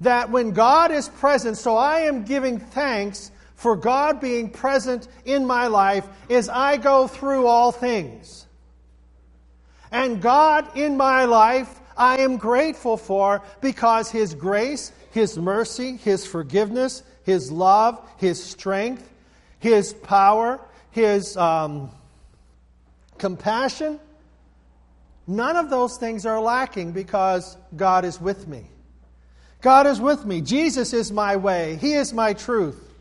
That 0.00 0.30
when 0.30 0.52
God 0.52 0.90
is 0.90 1.08
present, 1.08 1.58
so 1.58 1.76
I 1.76 2.00
am 2.00 2.24
giving 2.24 2.58
thanks 2.58 3.30
for 3.54 3.76
God 3.76 4.20
being 4.20 4.48
present 4.48 5.06
in 5.26 5.46
my 5.46 5.66
life 5.66 6.08
as 6.30 6.48
I 6.48 6.78
go 6.78 7.06
through 7.06 7.46
all 7.46 7.72
things. 7.72 8.46
And 9.92 10.22
God 10.22 10.76
in 10.76 10.96
my 10.96 11.24
life, 11.24 11.80
I 11.96 12.18
am 12.18 12.38
grateful 12.38 12.96
for 12.96 13.42
because 13.60 14.10
His 14.10 14.34
grace, 14.34 14.92
His 15.10 15.36
mercy, 15.36 15.96
His 15.96 16.24
forgiveness, 16.24 17.02
His 17.24 17.52
love, 17.52 18.00
His 18.16 18.42
strength, 18.42 19.10
His 19.58 19.92
power, 19.92 20.60
His 20.90 21.36
um, 21.36 21.90
compassion, 23.18 24.00
None 25.30 25.54
of 25.54 25.70
those 25.70 25.96
things 25.96 26.26
are 26.26 26.40
lacking 26.40 26.90
because 26.90 27.56
God 27.76 28.04
is 28.04 28.20
with 28.20 28.48
me. 28.48 28.64
God 29.60 29.86
is 29.86 30.00
with 30.00 30.26
me. 30.26 30.40
Jesus 30.40 30.92
is 30.92 31.12
my 31.12 31.36
way. 31.36 31.76
He 31.76 31.92
is 31.92 32.12
my 32.12 32.32
truth. 32.32 32.92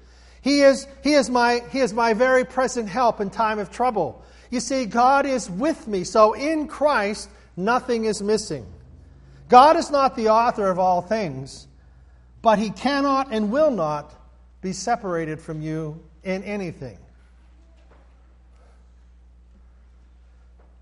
He 0.44 0.62
is, 0.62 0.86
he 1.04 1.14
is, 1.14 1.28
my, 1.28 1.64
he 1.72 1.80
is 1.80 1.92
my 1.92 2.14
very 2.14 2.46
present 2.46 2.88
help 2.88 3.20
in 3.20 3.32
time 3.32 3.58
of 3.58 3.72
trouble. 3.72 4.24
You 4.52 4.60
see, 4.60 4.86
God 4.86 5.26
is 5.26 5.50
with 5.50 5.88
me. 5.88 6.04
So 6.04 6.34
in 6.34 6.68
Christ, 6.68 7.32
nothing 7.58 8.06
is 8.06 8.22
missing. 8.22 8.68
God 9.48 9.76
is 9.76 9.90
not 9.90 10.16
the 10.16 10.30
author 10.30 10.70
of 10.70 10.78
all 10.78 11.02
things, 11.02 11.68
but 12.44 12.60
He 12.60 12.70
cannot 12.70 13.34
and 13.34 13.52
will 13.52 13.72
not 13.72 14.14
be 14.62 14.72
separated 14.72 15.42
from 15.42 15.64
you 15.64 16.00
in 16.24 16.44
anything. 16.44 17.00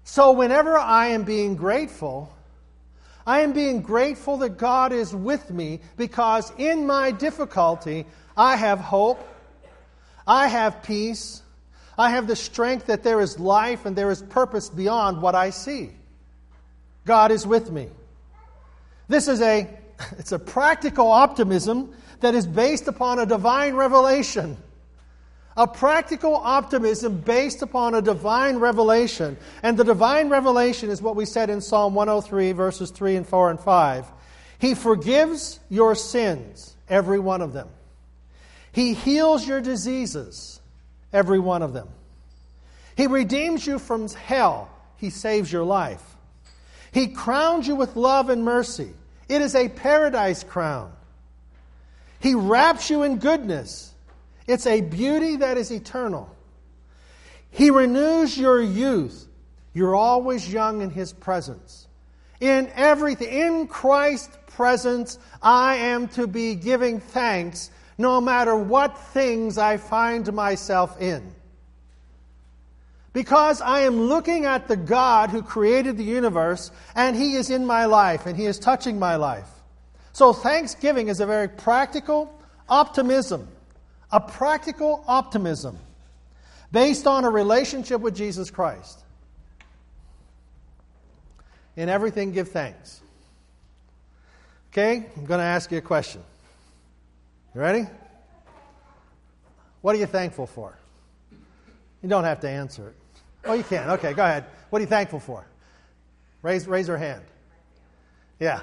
So, 0.10 0.32
whenever 0.32 0.78
I 0.78 1.08
am 1.08 1.26
being 1.26 1.58
grateful, 1.58 2.34
I 3.28 3.42
am 3.42 3.52
being 3.52 3.82
grateful 3.82 4.38
that 4.38 4.58
God 4.58 4.94
is 4.94 5.14
with 5.14 5.52
me 5.52 5.82
because 5.98 6.50
in 6.58 6.88
my 6.88 7.12
difficulty, 7.12 8.06
I 8.38 8.56
have 8.56 8.80
hope, 8.80 9.20
I 10.26 10.48
have 10.48 10.82
peace, 10.82 11.42
I 11.98 12.12
have 12.12 12.26
the 12.26 12.38
strength 12.38 12.86
that 12.86 13.04
there 13.04 13.20
is 13.20 13.38
life 13.38 13.86
and 13.86 13.98
there 13.98 14.10
is 14.10 14.22
purpose 14.22 14.70
beyond 14.70 15.22
what 15.22 15.36
I 15.36 15.50
see. 15.50 15.92
God 17.06 17.32
is 17.32 17.46
with 17.46 17.70
me. 17.70 17.90
This 19.10 19.28
is 19.28 19.42
a 19.42 19.68
it's 20.18 20.32
a 20.32 20.40
practical 20.40 21.12
optimism 21.12 21.94
that 22.22 22.34
is 22.34 22.48
based 22.48 22.88
upon 22.88 23.20
a 23.20 23.26
divine 23.26 23.76
revelation 23.76 24.56
a 25.58 25.66
practical 25.68 26.36
optimism 26.36 27.20
based 27.20 27.64
upon 27.64 27.96
a 27.96 28.02
divine 28.02 28.58
revelation. 28.58 29.36
And 29.64 29.76
the 29.76 29.84
divine 29.84 30.30
revelation 30.30 30.92
is 30.92 31.02
what 31.02 31.16
we 31.16 31.26
said 31.26 31.50
in 31.50 31.62
Psalm 31.62 31.96
103, 31.96 32.52
verses 32.52 32.92
3 32.92 33.16
and 33.18 33.28
4 33.28 33.50
and 33.50 33.60
5. 33.60 34.06
He 34.60 34.76
forgives 34.76 35.60
your 35.70 35.96
sins, 35.96 36.76
every 36.88 37.20
one 37.20 37.42
of 37.42 37.54
them. 37.54 37.68
He 38.72 38.94
heals 38.94 39.48
your 39.48 39.60
diseases, 39.60 40.62
every 41.12 41.40
one 41.40 41.64
of 41.64 41.74
them. 41.74 41.90
He 42.96 43.08
redeems 43.08 43.66
you 43.66 43.80
from 43.80 44.08
hell. 44.10 44.70
He 44.98 45.10
saves 45.10 45.52
your 45.52 45.64
life. 45.64 46.04
He 46.92 47.08
crowns 47.08 47.68
you 47.68 47.76
with 47.76 47.96
love 47.96 48.30
and 48.30 48.44
mercy. 48.44 48.92
It 49.28 49.42
is 49.42 49.56
a 49.56 49.70
paradise 49.70 50.44
crown. 50.44 50.92
He 52.20 52.34
wraps 52.36 52.90
you 52.90 53.04
in 53.04 53.18
goodness. 53.18 53.94
It's 54.48 54.66
a 54.66 54.82
beauty 54.82 55.36
that 55.38 55.58
is 55.58 55.72
eternal. 55.72 56.34
He 57.52 57.70
renews 57.70 58.38
your 58.38 58.62
youth. 58.62 59.28
You're 59.74 59.96
always 59.96 60.52
young 60.52 60.82
in 60.82 60.90
His 60.90 61.12
presence. 61.12 61.88
In 62.40 62.72
everything, 62.74 63.30
in 63.30 63.68
Christ's 63.68 64.38
presence, 64.48 65.20
I 65.42 65.76
am 65.76 66.08
to 66.10 66.28
be 66.28 66.56
giving 66.56 67.00
thanks 67.00 67.72
no 67.98 68.22
matter 68.22 68.56
what 68.56 68.98
things 68.98 69.58
I 69.58 69.78
find 69.78 70.32
myself 70.34 71.02
in. 71.02 71.34
Because 73.12 73.62
I 73.62 73.82
am 73.82 74.02
looking 74.02 74.46
at 74.46 74.68
the 74.68 74.78
God 74.78 75.32
who 75.32 75.42
created 75.42 75.98
the 75.98 76.04
universe, 76.04 76.72
and 76.96 77.16
He 77.16 77.34
is 77.34 77.50
in 77.50 77.66
my 77.66 77.86
life, 77.86 78.28
and 78.28 78.38
He 78.38 78.46
is 78.46 78.60
touching 78.60 79.00
my 79.00 79.16
life. 79.16 79.50
So, 80.14 80.32
thanksgiving 80.32 81.08
is 81.08 81.20
a 81.20 81.26
very 81.26 81.50
practical 81.50 82.34
optimism 82.70 83.48
a 84.12 84.20
practical 84.20 85.04
optimism 85.08 85.78
based 86.72 87.08
on 87.08 87.24
a 87.24 87.30
relationship 87.30 88.02
with 88.02 88.16
Jesus 88.16 88.50
Christ. 88.50 89.00
In 91.76 91.90
everything, 91.90 92.32
give 92.32 92.50
thanks. 92.50 93.02
Okay, 94.72 95.06
I'm 95.16 95.26
going 95.26 95.40
to 95.40 95.46
ask 95.46 95.72
you 95.72 95.78
a 95.78 95.82
question. 95.82 96.22
You 97.54 97.62
ready? 97.62 97.86
What 99.82 99.96
are 99.96 100.00
you 100.00 100.06
thankful 100.06 100.48
for? 100.48 100.78
You 102.02 102.10
don't 102.10 102.24
have 102.24 102.40
to 102.42 102.50
answer 102.50 102.90
it. 102.90 102.96
Oh, 103.46 103.54
you 103.54 103.64
can. 103.64 103.90
Okay, 103.92 104.14
go 104.14 104.24
ahead. 104.24 104.46
What 104.70 104.80
are 104.80 104.82
you 104.84 104.88
thankful 104.88 105.20
for? 105.20 105.46
Raise, 106.42 106.68
raise 106.68 106.88
her 106.88 106.98
hand. 106.98 107.24
Yeah. 108.40 108.62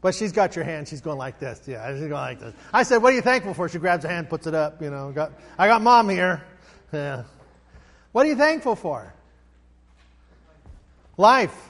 But 0.00 0.14
she's 0.14 0.32
got 0.32 0.56
your 0.56 0.64
hand. 0.64 0.88
She's 0.88 1.00
going 1.00 1.18
like 1.18 1.38
this. 1.38 1.60
Yeah, 1.66 1.90
she's 1.92 2.00
going 2.00 2.12
like 2.12 2.40
this. 2.40 2.54
I 2.72 2.82
said, 2.84 2.98
What 2.98 3.12
are 3.12 3.16
you 3.16 3.22
thankful 3.22 3.52
for? 3.52 3.68
She 3.68 3.78
grabs 3.78 4.04
her 4.04 4.10
hand, 4.10 4.28
puts 4.28 4.46
it 4.46 4.54
up. 4.54 4.80
You 4.80 4.90
know, 4.90 5.12
got, 5.12 5.32
I 5.58 5.68
got 5.68 5.82
mom 5.82 6.08
here. 6.08 6.42
Yeah. 6.92 7.24
What 8.12 8.26
are 8.26 8.28
you 8.28 8.36
thankful 8.36 8.76
for? 8.76 9.12
Life. 11.16 11.68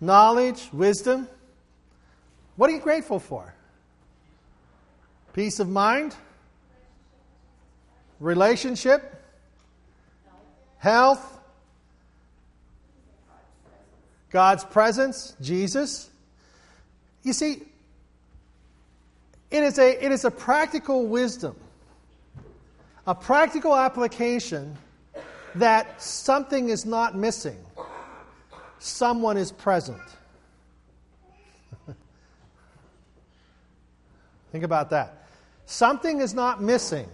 Knowledge, 0.00 0.68
wisdom. 0.72 1.28
What 2.56 2.68
are 2.68 2.74
you 2.74 2.80
grateful 2.80 3.18
for? 3.18 3.54
Peace 5.32 5.58
of 5.58 5.68
mind? 5.68 6.14
Relationship? 8.20 9.14
Health? 10.78 11.38
God's 14.32 14.64
presence? 14.64 15.36
Jesus? 15.40 16.10
You 17.22 17.34
see, 17.34 17.62
it 19.50 19.62
is 19.62 19.78
a, 19.78 20.04
it 20.04 20.10
is 20.10 20.24
a 20.24 20.30
practical 20.30 21.06
wisdom, 21.06 21.54
a 23.06 23.14
practical 23.14 23.76
application 23.76 24.76
that 25.56 26.00
something 26.00 26.70
is 26.70 26.86
not 26.86 27.14
missing, 27.14 27.58
someone 28.78 29.36
is 29.36 29.52
present. 29.52 30.00
Think 34.50 34.64
about 34.64 34.88
that. 34.90 35.26
Something 35.66 36.22
is 36.22 36.32
not 36.32 36.62
missing, 36.62 37.06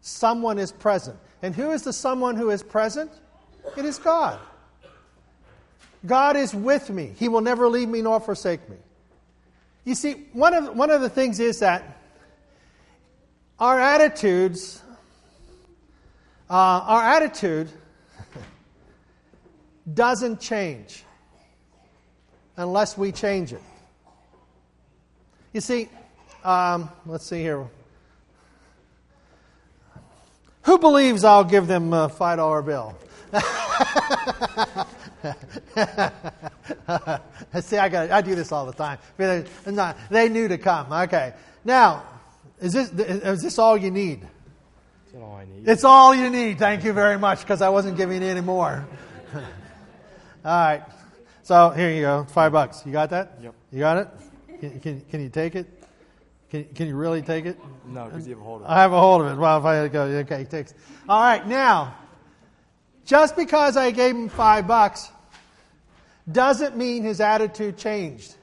someone 0.00 0.58
is 0.58 0.72
present. 0.72 1.16
And 1.42 1.54
who 1.54 1.70
is 1.70 1.82
the 1.82 1.92
someone 1.92 2.34
who 2.34 2.50
is 2.50 2.64
present? 2.64 3.12
It 3.76 3.84
is 3.84 3.98
God. 3.98 4.40
God 6.04 6.36
is 6.36 6.54
with 6.54 6.90
me. 6.90 7.12
He 7.16 7.28
will 7.28 7.40
never 7.40 7.68
leave 7.68 7.88
me 7.88 8.02
nor 8.02 8.20
forsake 8.20 8.68
me. 8.68 8.76
You 9.84 9.94
see, 9.94 10.26
one 10.32 10.52
of, 10.52 10.76
one 10.76 10.90
of 10.90 11.00
the 11.00 11.08
things 11.08 11.40
is 11.40 11.60
that 11.60 12.00
our 13.58 13.80
attitudes, 13.80 14.82
uh, 16.50 16.54
our 16.54 17.02
attitude 17.02 17.70
doesn't 19.94 20.40
change 20.40 21.04
unless 22.56 22.98
we 22.98 23.12
change 23.12 23.52
it. 23.52 23.62
You 25.52 25.60
see, 25.60 25.88
um, 26.44 26.90
let's 27.06 27.26
see 27.26 27.40
here. 27.40 27.66
Who 30.64 30.78
believes 30.78 31.22
I'll 31.22 31.44
give 31.44 31.68
them 31.68 31.92
a 31.92 32.08
$5 32.08 32.66
bill? 32.66 32.98
see, 37.60 37.78
I, 37.78 37.88
got, 37.88 38.10
I 38.10 38.20
do 38.20 38.34
this 38.34 38.52
all 38.52 38.66
the 38.66 38.72
time. 38.72 38.98
Not, 39.66 39.96
they 40.10 40.28
knew 40.28 40.48
to 40.48 40.58
come. 40.58 40.92
Okay. 40.92 41.34
Now, 41.64 42.04
is 42.60 42.72
this, 42.72 42.90
is 42.90 43.42
this 43.42 43.58
all 43.58 43.76
you 43.76 43.90
need? 43.90 44.26
It's 45.06 45.14
all 45.14 45.36
I 45.36 45.44
need. 45.44 45.68
It's 45.68 45.84
all 45.84 46.14
you 46.14 46.30
need. 46.30 46.58
Thank 46.58 46.84
you 46.84 46.92
very 46.92 47.18
much 47.18 47.40
because 47.40 47.62
I 47.62 47.68
wasn't 47.68 47.96
giving 47.96 48.22
any 48.22 48.40
more. 48.40 48.86
all 49.34 49.42
right. 50.44 50.82
So 51.42 51.70
here 51.70 51.90
you 51.90 52.02
go. 52.02 52.26
Five 52.28 52.52
bucks. 52.52 52.82
You 52.84 52.92
got 52.92 53.10
that? 53.10 53.38
Yep. 53.42 53.54
You 53.72 53.78
got 53.78 53.98
it? 53.98 54.08
Can, 54.60 54.80
can, 54.80 55.00
can 55.02 55.22
you 55.22 55.28
take 55.28 55.54
it? 55.54 55.66
Can, 56.50 56.64
can 56.64 56.86
you 56.86 56.96
really 56.96 57.22
take 57.22 57.46
it? 57.46 57.58
No, 57.86 58.06
because 58.06 58.26
you 58.26 58.34
have 58.34 58.42
a 58.42 58.44
hold 58.44 58.62
of 58.62 58.66
it. 58.66 58.70
I 58.70 58.80
have 58.80 58.92
a 58.92 59.00
hold 59.00 59.22
of 59.22 59.32
it. 59.32 59.36
Well, 59.36 59.58
if 59.58 59.64
I 59.64 59.88
go, 59.88 60.02
okay, 60.02 60.44
takes. 60.44 60.74
All 61.08 61.20
right, 61.20 61.46
now, 61.46 61.96
just 63.04 63.36
because 63.36 63.76
I 63.76 63.90
gave 63.90 64.14
him 64.14 64.28
five 64.28 64.66
bucks 64.66 65.10
doesn't 66.30 66.76
mean 66.76 67.02
his 67.02 67.20
attitude 67.20 67.76
changed. 67.76 68.34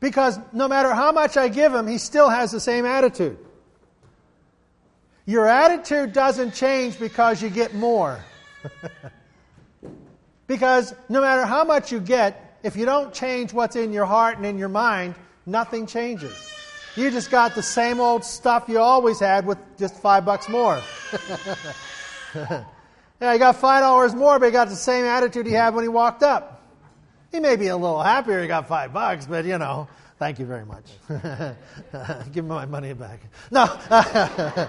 Because 0.00 0.38
no 0.52 0.66
matter 0.66 0.94
how 0.94 1.12
much 1.12 1.36
I 1.36 1.48
give 1.48 1.74
him, 1.74 1.86
he 1.86 1.98
still 1.98 2.30
has 2.30 2.50
the 2.50 2.60
same 2.60 2.86
attitude. 2.86 3.38
Your 5.26 5.46
attitude 5.46 6.14
doesn't 6.14 6.54
change 6.54 6.98
because 6.98 7.42
you 7.42 7.50
get 7.50 7.74
more. 7.74 8.24
because 10.46 10.94
no 11.10 11.20
matter 11.20 11.44
how 11.44 11.64
much 11.64 11.92
you 11.92 12.00
get, 12.00 12.58
if 12.62 12.76
you 12.76 12.86
don't 12.86 13.12
change 13.12 13.52
what's 13.52 13.76
in 13.76 13.92
your 13.92 14.06
heart 14.06 14.38
and 14.38 14.46
in 14.46 14.58
your 14.58 14.70
mind, 14.70 15.14
nothing 15.44 15.86
changes. 15.86 16.34
You 16.96 17.10
just 17.10 17.30
got 17.30 17.54
the 17.54 17.62
same 17.62 18.00
old 18.00 18.24
stuff 18.24 18.64
you 18.68 18.78
always 18.78 19.20
had 19.20 19.46
with 19.46 19.58
just 19.78 19.94
five 20.00 20.24
bucks 20.24 20.48
more. 20.48 20.82
yeah, 23.20 23.32
he 23.32 23.38
got 23.38 23.56
five 23.56 23.82
dollars 23.82 24.14
more, 24.14 24.38
but 24.38 24.46
he 24.46 24.52
got 24.52 24.68
the 24.68 24.76
same 24.76 25.04
attitude 25.04 25.46
he 25.46 25.52
had 25.52 25.74
when 25.74 25.84
he 25.84 25.88
walked 25.88 26.22
up. 26.22 26.62
He 27.30 27.40
may 27.40 27.56
be 27.56 27.68
a 27.68 27.76
little 27.76 28.02
happier 28.02 28.40
he 28.42 28.48
got 28.48 28.66
five 28.66 28.92
bucks, 28.92 29.26
but 29.26 29.44
you 29.44 29.58
know, 29.58 29.88
thank 30.18 30.38
you 30.38 30.46
very 30.46 30.64
much. 30.64 30.86
Give 32.32 32.44
me 32.44 32.50
my 32.50 32.66
money 32.66 32.92
back. 32.92 33.20
No. 33.50 33.66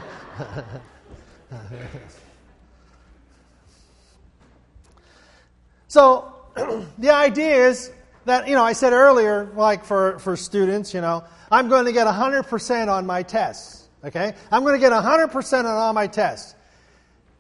so 5.88 6.36
the 6.98 7.12
idea 7.12 7.68
is 7.68 7.92
that, 8.26 8.48
you 8.48 8.56
know, 8.56 8.64
I 8.64 8.74
said 8.74 8.94
earlier, 8.94 9.52
like 9.56 9.86
for, 9.86 10.20
for 10.20 10.38
students, 10.38 10.94
you 10.94 11.02
know, 11.02 11.24
I'm 11.50 11.68
going 11.70 11.86
to 11.86 11.92
get 11.92 12.08
100% 12.08 12.88
on 12.88 13.06
my 13.06 13.24
tests. 13.24 13.88
Okay? 14.04 14.34
I'm 14.52 14.64
going 14.64 14.76
to 14.76 14.80
get 14.80 14.92
100% 14.92 15.60
on 15.60 15.66
all 15.66 15.94
my 15.94 16.08
tests. 16.08 16.56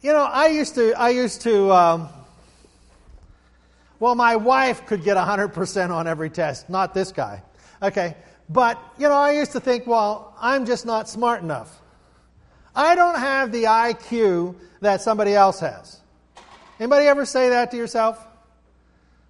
You 0.01 0.13
know, 0.13 0.23
I 0.23 0.47
used 0.47 0.73
to, 0.75 0.93
I 0.99 1.09
used 1.09 1.41
to, 1.41 1.71
um, 1.71 2.09
well, 3.99 4.15
my 4.15 4.35
wife 4.35 4.87
could 4.87 5.03
get 5.03 5.15
100% 5.15 5.91
on 5.91 6.07
every 6.07 6.31
test, 6.31 6.69
not 6.71 6.95
this 6.95 7.11
guy. 7.11 7.43
Okay? 7.83 8.15
But, 8.49 8.81
you 8.97 9.07
know, 9.07 9.13
I 9.13 9.33
used 9.33 9.51
to 9.51 9.59
think, 9.59 9.85
well, 9.85 10.35
I'm 10.41 10.65
just 10.65 10.87
not 10.87 11.07
smart 11.07 11.43
enough. 11.43 11.79
I 12.75 12.95
don't 12.95 13.19
have 13.19 13.51
the 13.51 13.65
IQ 13.65 14.55
that 14.81 15.01
somebody 15.01 15.35
else 15.35 15.59
has. 15.59 15.99
Anybody 16.79 17.05
ever 17.05 17.23
say 17.23 17.49
that 17.49 17.69
to 17.69 17.77
yourself? 17.77 18.25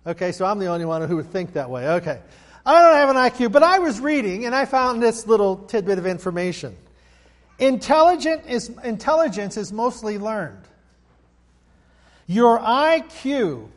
Okay, 0.07 0.31
so 0.31 0.45
I'm 0.45 0.57
the 0.57 0.67
only 0.67 0.86
one 0.86 1.05
who 1.07 1.17
would 1.17 1.31
think 1.31 1.51
that 1.53 1.69
way. 1.69 1.86
Okay. 1.86 2.21
I 2.65 2.81
don't 2.81 2.95
have 2.95 3.10
an 3.10 3.17
IQ, 3.17 3.51
but 3.51 3.62
I 3.62 3.79
was 3.79 3.99
reading 3.99 4.45
and 4.45 4.55
I 4.55 4.63
found 4.63 5.03
this 5.03 5.27
little 5.27 5.57
tidbit 5.57 5.97
of 5.97 6.05
information. 6.05 6.77
Intelligent 7.62 8.43
is, 8.47 8.69
intelligence 8.84 9.56
is 9.56 9.71
mostly 9.71 10.17
learned. 10.17 10.63
Your 12.28 12.60
IQ 12.60 13.69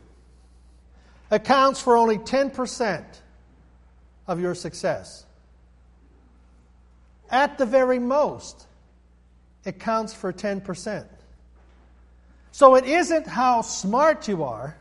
accounts 1.31 1.81
for 1.81 1.97
only 1.97 2.19
10% 2.19 3.05
of 4.27 4.41
your 4.41 4.57
success. 4.57 5.25
At 7.31 7.59
the 7.59 7.67
very 7.67 8.01
most, 8.01 8.67
it 9.65 9.79
counts 9.79 10.13
for 10.13 10.33
10%. 10.33 11.07
So 12.51 12.75
it 12.75 12.85
isn't 12.85 13.29
how 13.29 13.63
smart 13.63 14.27
you 14.27 14.43
are 14.43 14.77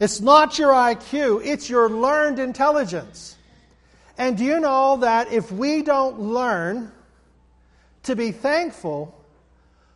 it's 0.00 0.22
not 0.22 0.58
your 0.58 0.72
IQ, 0.72 1.44
it's 1.44 1.68
your 1.68 1.90
learned 1.90 2.38
intelligence. 2.38 3.36
And 4.16 4.36
do 4.38 4.44
you 4.44 4.58
know 4.58 4.96
that 4.96 5.30
if 5.30 5.52
we 5.52 5.82
don't 5.82 6.18
learn 6.18 6.90
to 8.04 8.16
be 8.16 8.32
thankful, 8.32 9.14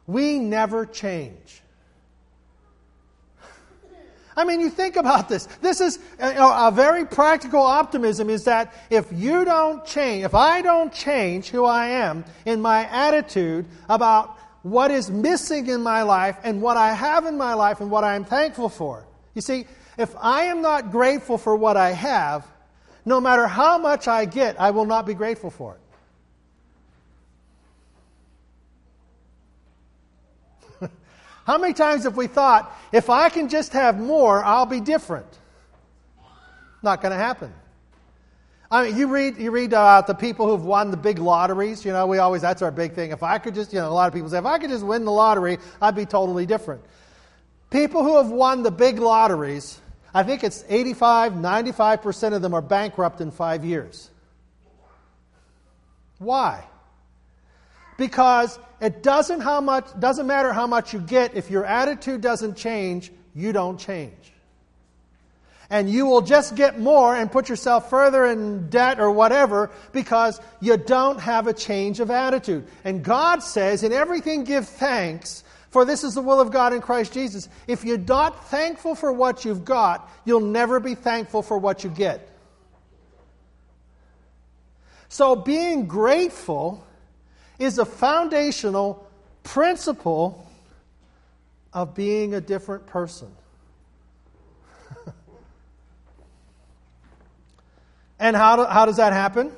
we 0.06 0.38
never 0.38 0.86
change? 0.86 1.62
I 4.36 4.44
mean, 4.44 4.60
you 4.60 4.68
think 4.68 4.96
about 4.96 5.28
this. 5.28 5.46
This 5.60 5.80
is 5.80 5.98
you 6.20 6.34
know, 6.34 6.52
a 6.66 6.72
very 6.72 7.06
practical 7.06 7.62
optimism 7.62 8.28
is 8.28 8.44
that 8.44 8.74
if 8.90 9.06
you 9.12 9.44
don't 9.44 9.84
change, 9.86 10.24
if 10.24 10.34
I 10.34 10.60
don't 10.60 10.92
change 10.92 11.50
who 11.50 11.64
I 11.64 11.86
am 11.86 12.24
in 12.44 12.60
my 12.60 12.88
attitude 12.88 13.66
about 13.88 14.36
what 14.62 14.90
is 14.90 15.10
missing 15.10 15.68
in 15.68 15.82
my 15.82 16.02
life 16.02 16.38
and 16.42 16.60
what 16.60 16.76
I 16.76 16.94
have 16.94 17.26
in 17.26 17.36
my 17.36 17.54
life 17.54 17.80
and 17.80 17.90
what 17.90 18.02
I 18.02 18.16
am 18.16 18.24
thankful 18.24 18.68
for. 18.68 19.06
You 19.34 19.42
see, 19.42 19.66
if 19.98 20.14
I 20.20 20.44
am 20.44 20.62
not 20.62 20.90
grateful 20.90 21.38
for 21.38 21.54
what 21.54 21.76
I 21.76 21.90
have, 21.90 22.46
no 23.04 23.20
matter 23.20 23.46
how 23.46 23.78
much 23.78 24.08
I 24.08 24.24
get, 24.24 24.58
I 24.58 24.70
will 24.70 24.86
not 24.86 25.06
be 25.06 25.14
grateful 25.14 25.50
for 25.50 25.74
it. 25.74 25.80
How 31.46 31.58
many 31.58 31.74
times 31.74 32.04
have 32.04 32.16
we 32.16 32.26
thought, 32.26 32.74
if 32.92 33.10
I 33.10 33.28
can 33.28 33.48
just 33.48 33.72
have 33.72 33.98
more, 33.98 34.42
I'll 34.44 34.66
be 34.66 34.80
different? 34.80 35.26
Not 36.82 37.02
going 37.02 37.12
to 37.12 37.18
happen. 37.18 37.52
I 38.70 38.86
mean, 38.86 38.96
you 38.96 39.06
read, 39.08 39.36
you 39.38 39.50
read 39.50 39.72
about 39.72 40.06
the 40.06 40.14
people 40.14 40.48
who've 40.48 40.64
won 40.64 40.90
the 40.90 40.96
big 40.96 41.18
lotteries. 41.18 41.84
You 41.84 41.92
know, 41.92 42.06
we 42.06 42.18
always, 42.18 42.42
that's 42.42 42.62
our 42.62 42.70
big 42.70 42.94
thing. 42.94 43.10
If 43.10 43.22
I 43.22 43.38
could 43.38 43.54
just, 43.54 43.72
you 43.72 43.78
know, 43.78 43.88
a 43.88 43.92
lot 43.92 44.08
of 44.08 44.14
people 44.14 44.28
say, 44.28 44.38
if 44.38 44.46
I 44.46 44.58
could 44.58 44.70
just 44.70 44.84
win 44.84 45.04
the 45.04 45.12
lottery, 45.12 45.58
I'd 45.80 45.94
be 45.94 46.06
totally 46.06 46.46
different. 46.46 46.82
People 47.70 48.02
who 48.02 48.16
have 48.16 48.30
won 48.30 48.62
the 48.62 48.70
big 48.70 48.98
lotteries 48.98 49.80
I 50.14 50.22
think 50.22 50.44
it's 50.44 50.64
85, 50.68 51.32
95% 51.32 52.34
of 52.34 52.40
them 52.40 52.54
are 52.54 52.62
bankrupt 52.62 53.20
in 53.20 53.32
five 53.32 53.64
years. 53.64 54.10
Why? 56.18 56.64
Because 57.96 58.58
it 58.80 59.02
doesn't, 59.02 59.40
how 59.40 59.60
much, 59.60 59.86
doesn't 59.98 60.26
matter 60.26 60.52
how 60.52 60.66
much 60.66 60.92
you 60.92 60.98
get, 60.98 61.34
if 61.34 61.50
your 61.50 61.64
attitude 61.64 62.20
doesn't 62.20 62.56
change, 62.56 63.12
you 63.34 63.52
don't 63.52 63.78
change. 63.78 64.12
And 65.70 65.88
you 65.88 66.06
will 66.06 66.20
just 66.20 66.56
get 66.56 66.78
more 66.78 67.16
and 67.16 67.32
put 67.32 67.48
yourself 67.48 67.88
further 67.88 68.26
in 68.26 68.68
debt 68.68 69.00
or 69.00 69.10
whatever 69.10 69.70
because 69.92 70.40
you 70.60 70.76
don't 70.76 71.18
have 71.20 71.46
a 71.46 71.52
change 71.52 72.00
of 72.00 72.10
attitude. 72.10 72.66
And 72.84 73.02
God 73.02 73.42
says, 73.42 73.82
in 73.82 73.92
everything 73.92 74.44
give 74.44 74.68
thanks, 74.68 75.42
for 75.70 75.84
this 75.84 76.04
is 76.04 76.14
the 76.14 76.22
will 76.22 76.40
of 76.40 76.52
God 76.52 76.72
in 76.72 76.80
Christ 76.80 77.12
Jesus. 77.12 77.48
If 77.66 77.84
you're 77.84 77.98
not 77.98 78.48
thankful 78.48 78.94
for 78.94 79.12
what 79.12 79.44
you've 79.44 79.64
got, 79.64 80.08
you'll 80.24 80.40
never 80.40 80.78
be 80.78 80.94
thankful 80.94 81.42
for 81.42 81.58
what 81.58 81.82
you 81.82 81.90
get. 81.90 82.28
So 85.08 85.34
being 85.34 85.86
grateful 85.86 86.84
is 87.58 87.78
a 87.78 87.84
foundational 87.84 89.06
principle 89.42 90.50
of 91.72 91.94
being 91.94 92.34
a 92.34 92.40
different 92.40 92.86
person. 92.86 93.28
and 98.18 98.34
how, 98.36 98.56
do, 98.56 98.64
how 98.64 98.86
does 98.86 98.96
that 98.96 99.12
happen? 99.12 99.52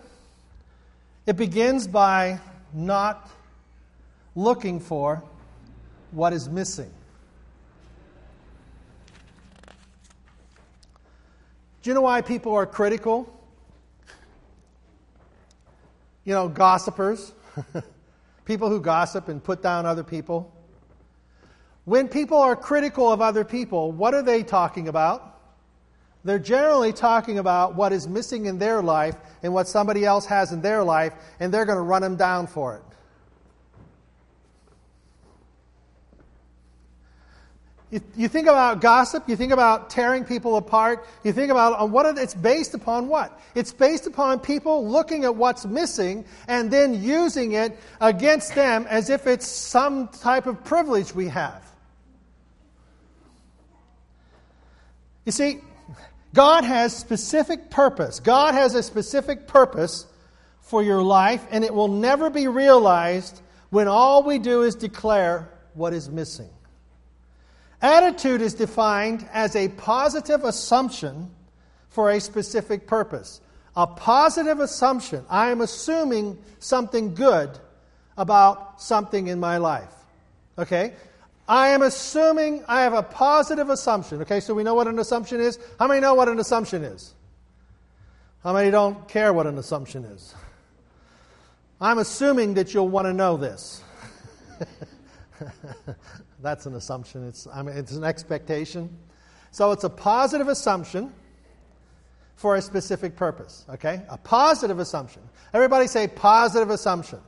It 1.26 1.36
begins 1.36 1.86
by 1.86 2.40
not 2.72 3.30
looking 4.34 4.80
for 4.80 5.22
what 6.10 6.32
is 6.32 6.48
missing. 6.48 6.90
Do 11.82 11.90
you 11.90 11.94
know 11.94 12.02
why 12.02 12.20
people 12.20 12.54
are 12.54 12.66
critical? 12.66 13.32
You 16.24 16.34
know, 16.34 16.48
gossipers. 16.48 17.32
people 18.44 18.68
who 18.68 18.80
gossip 18.80 19.28
and 19.28 19.42
put 19.42 19.62
down 19.62 19.86
other 19.86 20.04
people. 20.04 20.52
When 21.84 22.08
people 22.08 22.38
are 22.38 22.56
critical 22.56 23.12
of 23.12 23.20
other 23.20 23.44
people, 23.44 23.92
what 23.92 24.14
are 24.14 24.22
they 24.22 24.42
talking 24.42 24.88
about? 24.88 25.40
They're 26.24 26.40
generally 26.40 26.92
talking 26.92 27.38
about 27.38 27.76
what 27.76 27.92
is 27.92 28.08
missing 28.08 28.46
in 28.46 28.58
their 28.58 28.82
life 28.82 29.14
and 29.44 29.54
what 29.54 29.68
somebody 29.68 30.04
else 30.04 30.26
has 30.26 30.52
in 30.52 30.60
their 30.60 30.82
life, 30.82 31.12
and 31.38 31.54
they're 31.54 31.64
going 31.64 31.78
to 31.78 31.82
run 31.82 32.02
them 32.02 32.16
down 32.16 32.48
for 32.48 32.76
it. 32.76 32.82
You, 37.90 38.00
you 38.16 38.26
think 38.26 38.48
about 38.48 38.80
gossip, 38.80 39.28
you 39.28 39.36
think 39.36 39.52
about 39.52 39.90
tearing 39.90 40.24
people 40.24 40.56
apart, 40.56 41.06
you 41.22 41.32
think 41.32 41.52
about 41.52 41.80
uh, 41.80 41.86
what 41.86 42.18
it's 42.18 42.34
based 42.34 42.74
upon 42.74 43.06
what? 43.06 43.40
It's 43.54 43.72
based 43.72 44.08
upon 44.08 44.40
people 44.40 44.88
looking 44.88 45.24
at 45.24 45.36
what's 45.36 45.64
missing 45.64 46.24
and 46.48 46.68
then 46.68 47.00
using 47.00 47.52
it 47.52 47.78
against 48.00 48.56
them 48.56 48.86
as 48.88 49.08
if 49.08 49.28
it's 49.28 49.46
some 49.46 50.08
type 50.08 50.46
of 50.46 50.64
privilege 50.64 51.14
we 51.14 51.28
have. 51.28 51.62
You 55.24 55.32
see, 55.32 55.60
God 56.34 56.64
has 56.64 56.94
specific 56.94 57.70
purpose. 57.70 58.18
God 58.18 58.54
has 58.54 58.74
a 58.74 58.82
specific 58.82 59.46
purpose 59.46 60.06
for 60.60 60.82
your 60.82 61.02
life, 61.02 61.46
and 61.52 61.64
it 61.64 61.72
will 61.72 61.88
never 61.88 62.30
be 62.30 62.48
realized 62.48 63.40
when 63.70 63.86
all 63.86 64.24
we 64.24 64.40
do 64.40 64.62
is 64.62 64.74
declare 64.74 65.48
what 65.74 65.92
is 65.92 66.10
missing. 66.10 66.48
Attitude 67.82 68.40
is 68.40 68.54
defined 68.54 69.28
as 69.32 69.54
a 69.54 69.68
positive 69.68 70.44
assumption 70.44 71.30
for 71.88 72.10
a 72.10 72.20
specific 72.20 72.86
purpose. 72.86 73.40
A 73.76 73.86
positive 73.86 74.60
assumption. 74.60 75.24
I 75.28 75.50
am 75.50 75.60
assuming 75.60 76.38
something 76.58 77.14
good 77.14 77.50
about 78.16 78.80
something 78.80 79.26
in 79.26 79.38
my 79.38 79.58
life. 79.58 79.92
Okay? 80.58 80.94
I 81.48 81.68
am 81.68 81.82
assuming 81.82 82.64
I 82.66 82.82
have 82.82 82.94
a 82.94 83.02
positive 83.02 83.68
assumption. 83.70 84.22
Okay, 84.22 84.40
so 84.40 84.54
we 84.54 84.62
know 84.62 84.74
what 84.74 84.88
an 84.88 84.98
assumption 84.98 85.40
is. 85.40 85.58
How 85.78 85.86
many 85.86 86.00
know 86.00 86.14
what 86.14 86.28
an 86.28 86.40
assumption 86.40 86.82
is? 86.82 87.14
How 88.42 88.52
many 88.52 88.70
don't 88.70 89.06
care 89.08 89.32
what 89.32 89.46
an 89.46 89.58
assumption 89.58 90.04
is? 90.04 90.34
I'm 91.80 91.98
assuming 91.98 92.54
that 92.54 92.72
you'll 92.72 92.88
want 92.88 93.06
to 93.06 93.12
know 93.12 93.36
this. 93.36 93.82
That's 96.40 96.66
an 96.66 96.74
assumption. 96.74 97.26
It's, 97.26 97.46
I 97.52 97.62
mean, 97.62 97.76
it's 97.76 97.92
an 97.92 98.04
expectation. 98.04 98.96
So 99.50 99.72
it's 99.72 99.84
a 99.84 99.90
positive 99.90 100.48
assumption 100.48 101.12
for 102.36 102.56
a 102.56 102.62
specific 102.62 103.16
purpose. 103.16 103.64
Okay? 103.70 104.02
A 104.08 104.18
positive 104.18 104.78
assumption. 104.78 105.22
Everybody 105.54 105.86
say 105.86 106.06
positive 106.08 106.70
assumption. 106.70 107.20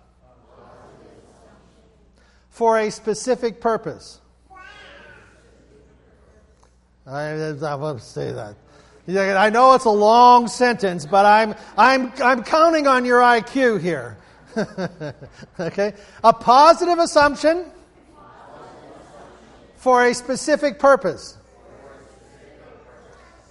For 2.50 2.78
a 2.78 2.90
specific 2.90 3.60
purpose. 3.60 4.20
I, 7.06 7.30
I 7.30 7.52
to 7.52 7.98
say 8.00 8.32
that. 8.32 8.56
I 9.08 9.48
know 9.48 9.72
it's 9.72 9.86
a 9.86 9.90
long 9.90 10.48
sentence, 10.48 11.06
but 11.06 11.24
I'm, 11.24 11.54
I'm, 11.78 12.12
I'm 12.22 12.42
counting 12.42 12.86
on 12.86 13.06
your 13.06 13.20
IQ 13.20 13.80
here. 13.80 14.18
okay? 15.60 15.94
A 16.22 16.32
positive 16.34 16.98
assumption 16.98 17.64
for 19.78 20.04
a 20.04 20.14
specific 20.14 20.78
purpose. 20.78 21.36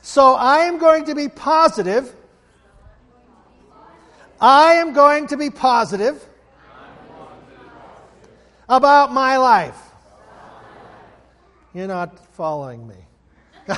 So 0.01 0.35
I 0.35 0.59
am 0.59 0.77
going 0.77 1.05
to 1.05 1.15
be 1.15 1.27
positive. 1.27 2.13
I 4.39 4.73
am 4.73 4.93
going 4.93 5.27
to 5.27 5.37
be 5.37 5.49
positive 5.49 6.23
about 8.69 9.11
my 9.11 9.37
life. 9.37 9.81
You're 11.73 11.87
not 11.87 12.19
following 12.35 12.87
me. 12.87 12.95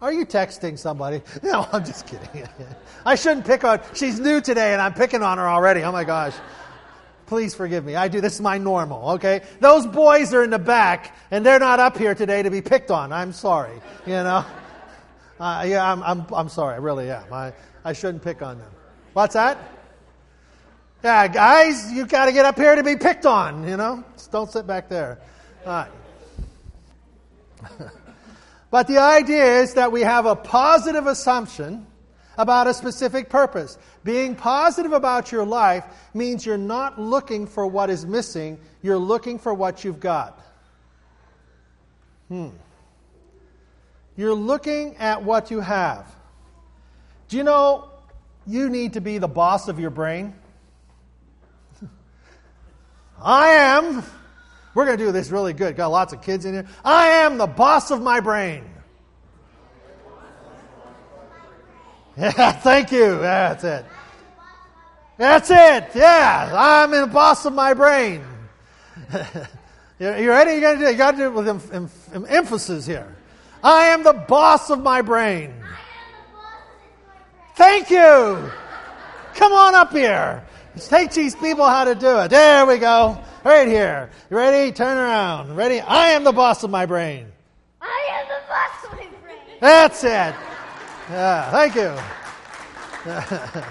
Are 0.00 0.12
you 0.12 0.26
texting 0.26 0.78
somebody? 0.78 1.22
No, 1.42 1.66
I'm 1.72 1.84
just 1.84 2.06
kidding. 2.06 2.28
I 3.06 3.14
shouldn't 3.14 3.46
pick 3.46 3.64
on. 3.64 3.80
She's 3.94 4.20
new 4.20 4.40
today, 4.40 4.72
and 4.72 4.82
I'm 4.82 4.94
picking 4.94 5.22
on 5.22 5.38
her 5.38 5.48
already. 5.48 5.82
Oh 5.82 5.92
my 5.92 6.04
gosh. 6.04 6.34
Please 7.26 7.54
forgive 7.54 7.84
me. 7.84 7.96
I 7.96 8.08
do. 8.08 8.20
This 8.20 8.34
is 8.34 8.40
my 8.40 8.58
normal, 8.58 9.10
okay? 9.12 9.42
Those 9.60 9.84
boys 9.86 10.32
are 10.32 10.44
in 10.44 10.50
the 10.50 10.58
back, 10.58 11.16
and 11.30 11.44
they're 11.44 11.58
not 11.58 11.80
up 11.80 11.98
here 11.98 12.14
today 12.14 12.42
to 12.42 12.50
be 12.50 12.62
picked 12.62 12.90
on. 12.90 13.12
I'm 13.12 13.32
sorry. 13.32 13.80
You 14.06 14.12
know? 14.12 14.44
Uh, 15.38 15.66
yeah, 15.68 15.92
I'm, 15.92 16.02
I'm, 16.02 16.24
I'm 16.32 16.48
sorry. 16.48 16.72
I 16.72 16.78
really 16.78 17.10
am. 17.10 17.30
I, 17.30 17.52
I 17.84 17.92
shouldn't 17.92 18.24
pick 18.24 18.40
on 18.40 18.58
them. 18.58 18.70
What's 19.12 19.34
that? 19.34 19.58
Yeah, 21.04 21.28
guys, 21.28 21.92
you 21.92 22.06
got 22.06 22.24
to 22.24 22.32
get 22.32 22.46
up 22.46 22.56
here 22.56 22.74
to 22.74 22.82
be 22.82 22.96
picked 22.96 23.26
on, 23.26 23.68
you 23.68 23.76
know? 23.76 24.02
Just 24.14 24.32
don't 24.32 24.50
sit 24.50 24.66
back 24.66 24.88
there. 24.88 25.18
All 25.66 25.72
right. 25.72 25.90
but 28.70 28.86
the 28.86 28.96
idea 28.96 29.60
is 29.60 29.74
that 29.74 29.92
we 29.92 30.00
have 30.00 30.24
a 30.24 30.34
positive 30.34 31.06
assumption 31.06 31.86
about 32.36 32.66
a 32.66 32.74
specific 32.74 33.28
purpose. 33.28 33.78
Being 34.04 34.34
positive 34.34 34.92
about 34.92 35.32
your 35.32 35.44
life 35.44 35.84
means 36.14 36.44
you're 36.44 36.56
not 36.56 37.00
looking 37.00 37.46
for 37.46 37.66
what 37.66 37.90
is 37.90 38.06
missing, 38.06 38.58
you're 38.82 38.98
looking 38.98 39.38
for 39.38 39.54
what 39.54 39.84
you've 39.84 40.00
got. 40.00 40.40
Hmm. 42.28 42.48
You're 44.16 44.34
looking 44.34 44.96
at 44.96 45.22
what 45.22 45.50
you 45.50 45.60
have. 45.60 46.12
Do 47.28 47.36
you 47.36 47.44
know 47.44 47.90
you 48.46 48.70
need 48.70 48.94
to 48.94 49.00
be 49.00 49.18
the 49.18 49.28
boss 49.28 49.68
of 49.68 49.78
your 49.78 49.90
brain? 49.90 50.34
I 53.22 53.48
am. 53.48 54.02
We're 54.74 54.84
going 54.86 54.98
to 54.98 55.04
do 55.04 55.12
this 55.12 55.30
really 55.30 55.52
good. 55.52 55.76
Got 55.76 55.88
lots 55.88 56.12
of 56.12 56.22
kids 56.22 56.44
in 56.44 56.54
here. 56.54 56.66
I 56.84 57.08
am 57.08 57.38
the 57.38 57.46
boss 57.46 57.90
of 57.90 58.02
my 58.02 58.20
brain. 58.20 58.64
Yeah, 62.16 62.52
thank 62.52 62.92
you. 62.92 63.18
That's 63.18 63.64
it. 63.64 63.84
That's 65.18 65.50
it. 65.50 65.90
Yeah, 65.94 66.50
I'm 66.54 66.92
in 66.92 67.02
the 67.02 67.06
boss 67.06 67.44
of 67.44 67.52
my 67.52 67.74
brain. 67.74 68.24
you 70.00 70.28
ready? 70.28 70.54
You 70.54 70.60
got 70.60 70.72
to 70.74 70.78
do. 70.78 70.90
You 70.90 70.96
got 70.96 71.10
to 71.12 71.16
do 71.16 71.24
it 71.24 71.32
with 71.32 71.48
em, 71.48 71.60
em, 71.72 71.90
em, 72.14 72.26
emphasis 72.28 72.86
here. 72.86 73.14
I 73.62 73.86
am 73.86 74.02
the 74.02 74.12
boss 74.12 74.70
of 74.70 74.82
my 74.82 75.02
brain. 75.02 75.54
Thank 77.56 77.90
you. 77.90 78.50
Come 79.34 79.52
on 79.52 79.74
up 79.74 79.92
here. 79.92 80.44
Let's 80.74 80.88
teach 80.88 81.14
these 81.14 81.34
people 81.34 81.64
how 81.64 81.84
to 81.84 81.94
do 81.94 82.18
it. 82.20 82.28
There 82.28 82.66
we 82.66 82.76
go. 82.76 83.18
Right 83.44 83.66
here. 83.66 84.10
You 84.30 84.36
ready? 84.36 84.72
Turn 84.72 84.98
around. 84.98 85.56
Ready? 85.56 85.80
I 85.80 86.08
am 86.08 86.24
the 86.24 86.32
boss 86.32 86.62
of 86.64 86.70
my 86.70 86.84
brain. 86.84 87.26
I 87.80 88.08
am 88.10 88.28
the 88.28 88.46
boss 88.48 88.84
of 88.84 88.98
my 88.98 89.18
brain. 89.22 89.58
That's 89.60 90.04
it. 90.04 90.34
Yeah, 91.08 91.50
thank 91.52 91.74
you. 91.76 91.96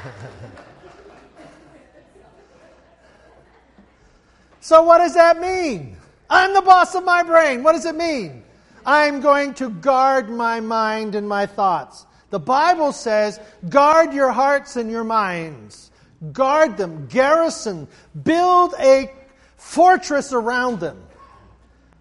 so, 4.62 4.84
what 4.84 5.00
does 5.00 5.16
that 5.16 5.42
mean? 5.42 5.98
I'm 6.30 6.54
the 6.54 6.62
boss 6.62 6.96
of 6.96 7.04
my 7.04 7.24
brain. 7.24 7.62
What 7.62 7.74
does 7.74 7.86
it 7.86 7.96
mean? 7.96 8.44
I'm 8.86 9.20
going 9.20 9.54
to 9.56 9.70
guard 9.70 10.30
my 10.30 10.62
mind 10.62 11.16
and 11.16 11.28
my 11.28 11.46
thoughts. 11.46 12.06
The 12.30 12.40
Bible 12.40 12.92
says, 12.92 13.40
guard 13.70 14.14
your 14.14 14.32
hearts 14.32 14.78
and 14.78 14.90
your 14.90 15.04
minds. 15.04 15.92
guard 16.32 16.78
them, 16.78 17.08
garrison, 17.08 17.88
build 18.24 18.74
a 18.80 19.12
fortress 19.58 20.32
around 20.32 20.80
them. 20.80 21.04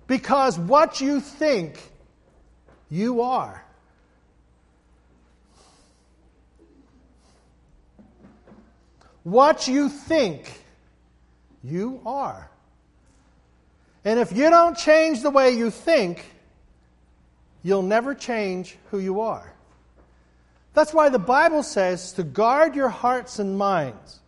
Because 0.07 0.59
what 0.59 1.01
you 1.01 1.20
think, 1.20 1.81
you 2.90 3.23
are. 3.23 3.63
What 9.25 9.67
you 9.67 9.89
think, 9.89 10.63
you 11.63 12.01
are. 12.07 12.49
And 14.05 14.21
if 14.21 14.33
you 14.33 14.51
don't 14.51 14.77
change 14.77 15.23
the 15.23 15.31
way 15.31 15.51
you 15.51 15.71
think, 15.71 16.25
you'll 17.63 17.83
never 17.83 18.15
change 18.15 18.77
who 18.91 18.99
you 18.99 19.23
are. 19.23 19.51
That's 20.75 20.93
why 20.93 21.09
the 21.09 21.19
Bible 21.19 21.63
says 21.63 22.13
to 22.13 22.23
guard 22.23 22.77
your 22.77 22.91
hearts 22.91 23.39
and 23.39 23.57
minds. 23.57 24.21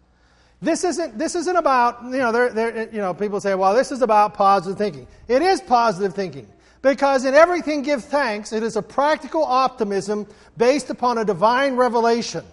This 0.62 0.84
isn't, 0.84 1.18
this 1.18 1.34
isn't 1.34 1.56
about, 1.56 2.02
you 2.04 2.18
know, 2.18 2.32
they're, 2.32 2.52
they're, 2.52 2.88
you 2.90 2.98
know, 2.98 3.12
people 3.12 3.40
say, 3.40 3.54
well, 3.54 3.74
this 3.74 3.92
is 3.92 4.00
about 4.00 4.34
positive 4.34 4.78
thinking. 4.78 5.06
It 5.28 5.42
is 5.42 5.60
positive 5.60 6.14
thinking. 6.14 6.48
Because 6.80 7.24
in 7.24 7.34
everything 7.34 7.82
give 7.82 8.04
thanks, 8.04 8.52
it 8.52 8.62
is 8.62 8.76
a 8.76 8.82
practical 8.82 9.44
optimism 9.44 10.26
based 10.56 10.88
upon 10.88 11.18
a 11.18 11.24
divine 11.24 11.76
revelation. 11.76 12.44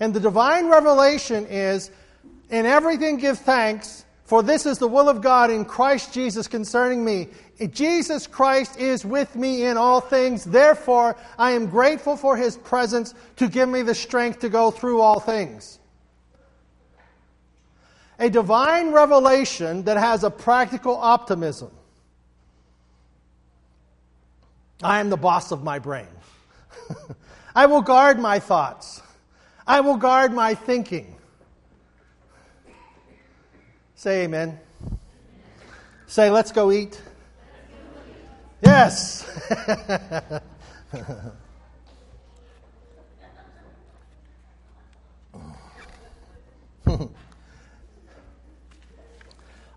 And 0.00 0.12
the 0.12 0.20
divine 0.20 0.68
revelation 0.68 1.46
is 1.46 1.90
in 2.50 2.66
everything 2.66 3.16
give 3.16 3.38
thanks, 3.38 4.04
for 4.24 4.42
this 4.42 4.66
is 4.66 4.78
the 4.78 4.88
will 4.88 5.08
of 5.08 5.22
God 5.22 5.50
in 5.50 5.64
Christ 5.64 6.12
Jesus 6.12 6.48
concerning 6.48 7.04
me. 7.04 7.28
Jesus 7.70 8.26
Christ 8.26 8.78
is 8.78 9.04
with 9.04 9.34
me 9.34 9.64
in 9.64 9.76
all 9.76 10.00
things. 10.00 10.44
Therefore, 10.44 11.16
I 11.38 11.52
am 11.52 11.66
grateful 11.66 12.16
for 12.16 12.36
his 12.36 12.56
presence 12.56 13.14
to 13.36 13.48
give 13.48 13.68
me 13.68 13.82
the 13.82 13.94
strength 13.94 14.40
to 14.40 14.48
go 14.48 14.70
through 14.70 15.00
all 15.00 15.20
things. 15.20 15.78
A 18.18 18.28
divine 18.28 18.92
revelation 18.92 19.84
that 19.84 19.96
has 19.96 20.24
a 20.24 20.30
practical 20.30 20.96
optimism. 20.96 21.70
I 24.82 25.00
am 25.00 25.08
the 25.08 25.16
boss 25.16 25.52
of 25.52 25.62
my 25.62 25.78
brain. 25.78 26.08
I 27.54 27.66
will 27.66 27.82
guard 27.82 28.18
my 28.18 28.38
thoughts. 28.38 29.02
I 29.66 29.80
will 29.80 29.96
guard 29.96 30.32
my 30.32 30.54
thinking. 30.54 31.16
Say 33.96 34.24
amen. 34.24 34.60
Say, 36.06 36.30
let's 36.30 36.52
go 36.52 36.70
eat. 36.70 37.02
Yes. 38.62 39.26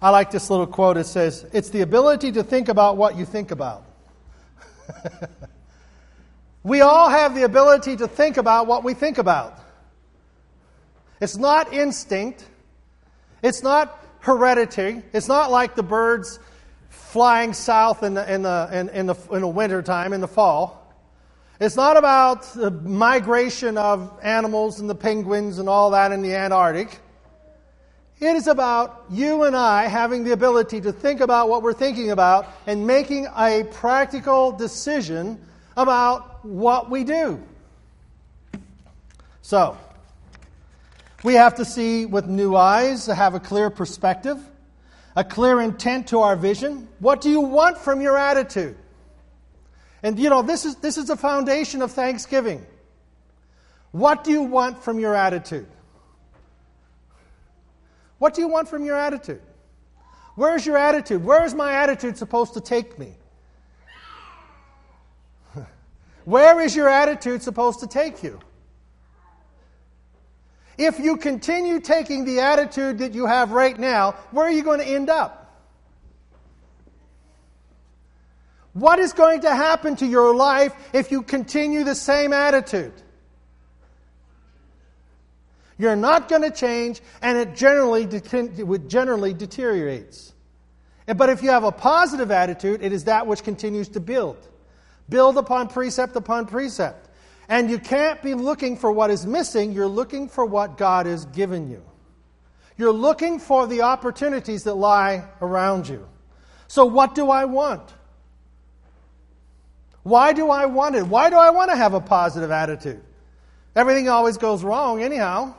I 0.01 0.11
like 0.11 0.31
this 0.31 0.49
little 0.49 0.67
quote. 0.67 0.97
It 0.97 1.05
says, 1.05 1.45
It's 1.51 1.69
the 1.69 1.81
ability 1.81 2.31
to 2.33 2.43
think 2.43 2.69
about 2.69 2.95
what 2.97 3.17
you 3.17 3.25
think 3.25 3.51
about. 3.51 3.85
we 6.63 6.81
all 6.81 7.09
have 7.09 7.35
the 7.35 7.43
ability 7.43 7.97
to 7.97 8.07
think 8.07 8.37
about 8.37 8.67
what 8.67 8.83
we 8.83 8.93
think 8.93 9.17
about. 9.17 9.59
It's 11.19 11.37
not 11.37 11.73
instinct, 11.73 12.45
it's 13.41 13.63
not 13.63 13.99
heredity. 14.19 15.01
it's 15.13 15.27
not 15.27 15.51
like 15.51 15.75
the 15.75 15.83
birds 15.83 16.39
flying 16.89 17.53
south 17.53 18.03
in 18.03 18.13
the, 18.13 18.33
in 18.33 18.41
the, 18.41 18.69
in, 18.71 18.89
in 18.89 19.05
the, 19.05 19.15
in 19.31 19.41
the 19.41 19.47
winter 19.47 19.81
time, 19.81 20.13
in 20.13 20.21
the 20.21 20.27
fall. 20.27 20.75
It's 21.59 21.75
not 21.75 21.97
about 21.97 22.43
the 22.53 22.71
migration 22.71 23.77
of 23.77 24.17
animals 24.23 24.79
and 24.79 24.89
the 24.89 24.95
penguins 24.95 25.59
and 25.59 25.67
all 25.67 25.91
that 25.91 26.11
in 26.11 26.21
the 26.21 26.33
Antarctic. 26.33 26.99
It 28.19 28.35
is 28.35 28.47
about 28.47 29.05
you 29.09 29.43
and 29.43 29.55
I 29.55 29.87
having 29.87 30.23
the 30.23 30.31
ability 30.31 30.81
to 30.81 30.91
think 30.91 31.21
about 31.21 31.49
what 31.49 31.61
we're 31.61 31.73
thinking 31.73 32.11
about 32.11 32.47
and 32.67 32.85
making 32.85 33.27
a 33.35 33.63
practical 33.71 34.51
decision 34.51 35.41
about 35.75 36.45
what 36.45 36.89
we 36.89 37.03
do. 37.03 37.41
So, 39.41 39.77
we 41.23 41.33
have 41.33 41.55
to 41.55 41.65
see 41.65 42.05
with 42.05 42.27
new 42.27 42.55
eyes, 42.55 43.05
to 43.05 43.15
have 43.15 43.35
a 43.35 43.39
clear 43.39 43.69
perspective, 43.69 44.37
a 45.15 45.23
clear 45.23 45.59
intent 45.59 46.07
to 46.07 46.19
our 46.19 46.35
vision. 46.35 46.87
What 46.99 47.21
do 47.21 47.29
you 47.29 47.41
want 47.41 47.77
from 47.77 48.01
your 48.01 48.17
attitude? 48.17 48.77
And 50.01 50.17
you 50.17 50.29
know, 50.29 50.41
this 50.41 50.65
is, 50.65 50.75
this 50.77 50.97
is 50.97 51.07
the 51.07 51.17
foundation 51.17 51.81
of 51.81 51.91
thanksgiving. 51.91 52.65
What 53.91 54.23
do 54.23 54.31
you 54.31 54.43
want 54.43 54.83
from 54.83 54.99
your 54.99 55.15
attitude? 55.15 55.67
What 58.17 58.33
do 58.33 58.41
you 58.41 58.47
want 58.47 58.69
from 58.69 58.85
your 58.85 58.97
attitude? 58.97 59.41
Where's 60.35 60.65
your 60.65 60.77
attitude? 60.77 61.23
Where 61.23 61.43
is 61.43 61.53
my 61.53 61.73
attitude 61.73 62.17
supposed 62.17 62.53
to 62.53 62.61
take 62.61 62.97
me? 62.97 63.13
Where 66.23 66.61
is 66.61 66.75
your 66.75 66.87
attitude 66.87 67.41
supposed 67.41 67.81
to 67.81 67.87
take 67.87 68.23
you? 68.23 68.39
If 70.79 70.97
you 70.97 71.17
continue 71.17 71.81
taking 71.81 72.23
the 72.23 72.39
attitude 72.39 72.99
that 72.99 73.13
you 73.13 73.25
have 73.25 73.51
right 73.51 73.77
now, 73.77 74.13
where 74.31 74.47
are 74.47 74.51
you 74.51 74.63
going 74.63 74.79
to 74.79 74.87
end 74.87 75.09
up? 75.09 75.35
What 78.71 78.97
is 78.97 79.11
going 79.11 79.41
to 79.41 79.53
happen 79.53 79.97
to 79.97 80.05
your 80.05 80.33
life 80.33 80.73
if 80.93 81.11
you 81.11 81.21
continue 81.21 81.83
the 81.83 81.95
same 81.95 82.31
attitude? 82.31 82.93
You're 85.77 85.97
not 85.97 86.29
going 86.29 86.43
to 86.43 86.51
change, 86.51 87.01
and 87.21 87.37
it 87.37 87.57
generally, 87.57 88.07
generally 88.87 89.33
deteriorates. 89.33 90.33
But 91.05 91.29
if 91.29 91.43
you 91.43 91.49
have 91.49 91.65
a 91.65 91.73
positive 91.73 92.31
attitude, 92.31 92.81
it 92.81 92.93
is 92.93 93.03
that 93.03 93.27
which 93.27 93.43
continues 93.43 93.89
to 93.89 93.99
build. 93.99 94.47
Build 95.09 95.37
upon 95.37 95.67
precept 95.67 96.15
upon 96.15 96.45
precept. 96.45 97.08
And 97.49 97.71
you 97.71 97.79
can't 97.79 98.21
be 98.21 98.35
looking 98.35 98.77
for 98.77 98.91
what 98.91 99.09
is 99.09 99.25
missing, 99.25 99.71
you're 99.71 99.87
looking 99.87 100.29
for 100.29 100.45
what 100.45 100.77
God 100.77 101.07
has 101.07 101.25
given 101.25 101.67
you. 101.67 101.83
You're 102.77 102.93
looking 102.93 103.39
for 103.39 103.65
the 103.65 103.81
opportunities 103.81 104.63
that 104.63 104.75
lie 104.75 105.25
around 105.41 105.89
you. 105.89 106.07
So, 106.67 106.85
what 106.85 107.15
do 107.15 107.31
I 107.31 107.45
want? 107.45 107.91
Why 110.03 110.31
do 110.31 110.49
I 110.49 110.67
want 110.67 110.95
it? 110.95 111.05
Why 111.07 111.31
do 111.31 111.35
I 111.35 111.49
want 111.49 111.71
to 111.71 111.75
have 111.75 111.95
a 111.95 111.99
positive 111.99 112.51
attitude? 112.51 113.01
Everything 113.75 114.07
always 114.07 114.37
goes 114.37 114.63
wrong, 114.63 115.01
anyhow. 115.01 115.55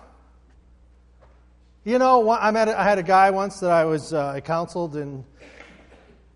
You 1.84 1.98
know, 1.98 2.30
I, 2.30 2.52
met, 2.52 2.68
I 2.68 2.84
had 2.84 2.98
a 2.98 3.02
guy 3.02 3.30
once 3.30 3.60
that 3.60 3.70
I 3.70 3.84
was 3.84 4.12
uh, 4.12 4.28
I 4.28 4.40
counseled, 4.40 4.94
and 4.96 5.24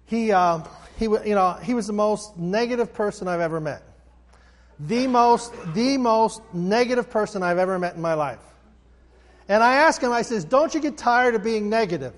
he, 0.07 0.33
uh, 0.33 0.63
he, 0.99 1.05
you 1.05 1.35
know, 1.35 1.53
he 1.63 1.75
was 1.75 1.87
the 1.87 1.93
most 1.93 2.37
negative 2.37 2.93
person 2.93 3.29
I've 3.29 3.41
ever 3.41 3.61
met 3.61 3.94
the 4.79 5.07
most, 5.07 5.53
the 5.75 5.99
most 5.99 6.43
negative 6.53 7.11
person 7.11 7.43
I've 7.43 7.59
ever 7.59 7.79
met 7.79 7.95
in 7.95 8.01
my 8.01 8.15
life. 8.15 8.41
And 9.49 9.63
I 9.63 9.75
asked 9.75 10.03
him, 10.03 10.13
I 10.13 10.23
says, 10.23 10.45
Don't 10.45 10.75
you 10.75 10.81
get 10.81 10.97
tired 10.97 11.35
of 11.35 11.43
being 11.43 11.69
negative? 11.69 12.15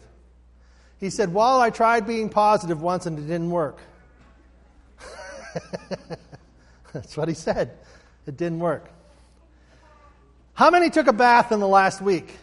He 0.98 1.10
said, 1.10 1.34
Well, 1.34 1.60
I 1.60 1.70
tried 1.70 2.06
being 2.06 2.28
positive 2.28 2.80
once 2.80 3.06
and 3.06 3.18
it 3.18 3.22
didn't 3.22 3.50
work. 3.50 3.78
That's 6.92 7.16
what 7.16 7.28
he 7.28 7.34
said. 7.34 7.72
It 8.26 8.36
didn't 8.36 8.60
work. 8.60 8.88
How 10.54 10.70
many 10.70 10.88
took 10.88 11.06
a 11.06 11.12
bath 11.12 11.52
in 11.52 11.60
the 11.60 11.68
last 11.68 12.00
week? 12.00 12.34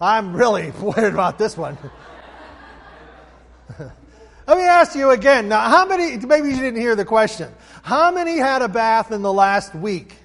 I'm 0.00 0.36
really 0.36 0.70
worried 0.80 1.14
about 1.14 1.38
this 1.38 1.56
one. 1.56 1.78
Let 4.48 4.56
me 4.56 4.64
ask 4.64 4.96
you 4.96 5.10
again. 5.10 5.50
Now, 5.50 5.68
how 5.68 5.84
many, 5.84 6.16
maybe 6.16 6.48
you 6.48 6.56
didn't 6.56 6.80
hear 6.80 6.96
the 6.96 7.04
question. 7.04 7.52
How 7.82 8.10
many 8.10 8.38
had 8.38 8.62
a 8.62 8.68
bath 8.68 9.12
in 9.12 9.20
the 9.20 9.32
last 9.32 9.74
week? 9.74 10.16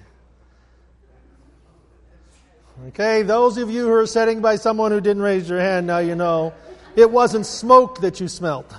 Okay, 2.88 3.20
those 3.20 3.58
of 3.58 3.70
you 3.70 3.84
who 3.84 3.92
are 3.92 4.06
sitting 4.06 4.40
by 4.40 4.56
someone 4.56 4.92
who 4.92 5.02
didn't 5.02 5.20
raise 5.20 5.46
your 5.46 5.60
hand, 5.60 5.86
now 5.86 5.98
you 5.98 6.14
know 6.14 6.54
it 6.96 7.10
wasn't 7.10 7.44
smoke 7.44 8.00
that 8.00 8.18
you 8.18 8.26
smelt. 8.26 8.74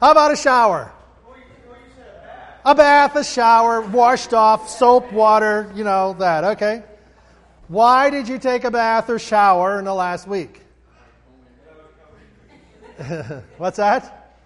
How 0.00 0.10
about 0.10 0.32
a 0.32 0.36
shower? 0.36 0.90
A 2.64 2.74
bath, 2.74 3.14
a 3.14 3.24
shower, 3.24 3.82
washed 3.82 4.32
off, 4.32 4.70
soap, 4.70 5.12
water, 5.12 5.70
you 5.74 5.84
know, 5.84 6.14
that, 6.14 6.44
okay? 6.44 6.82
Why 7.68 8.08
did 8.08 8.26
you 8.26 8.38
take 8.38 8.64
a 8.64 8.70
bath 8.70 9.10
or 9.10 9.18
shower 9.18 9.78
in 9.78 9.84
the 9.84 9.94
last 9.94 10.26
week? 10.26 10.63
What's 13.58 13.78
that? 13.78 14.36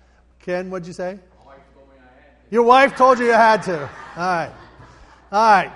Ken, 0.40 0.70
what'd 0.70 0.86
you 0.86 0.92
say? 0.92 1.18
Your 2.50 2.62
wife 2.62 2.96
told 2.96 3.18
you 3.18 3.26
you 3.26 3.32
had 3.32 3.62
to. 3.64 3.80
All 3.80 3.88
right. 4.16 4.52
All 5.30 5.50
right. 5.50 5.72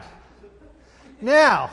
Now, 1.20 1.70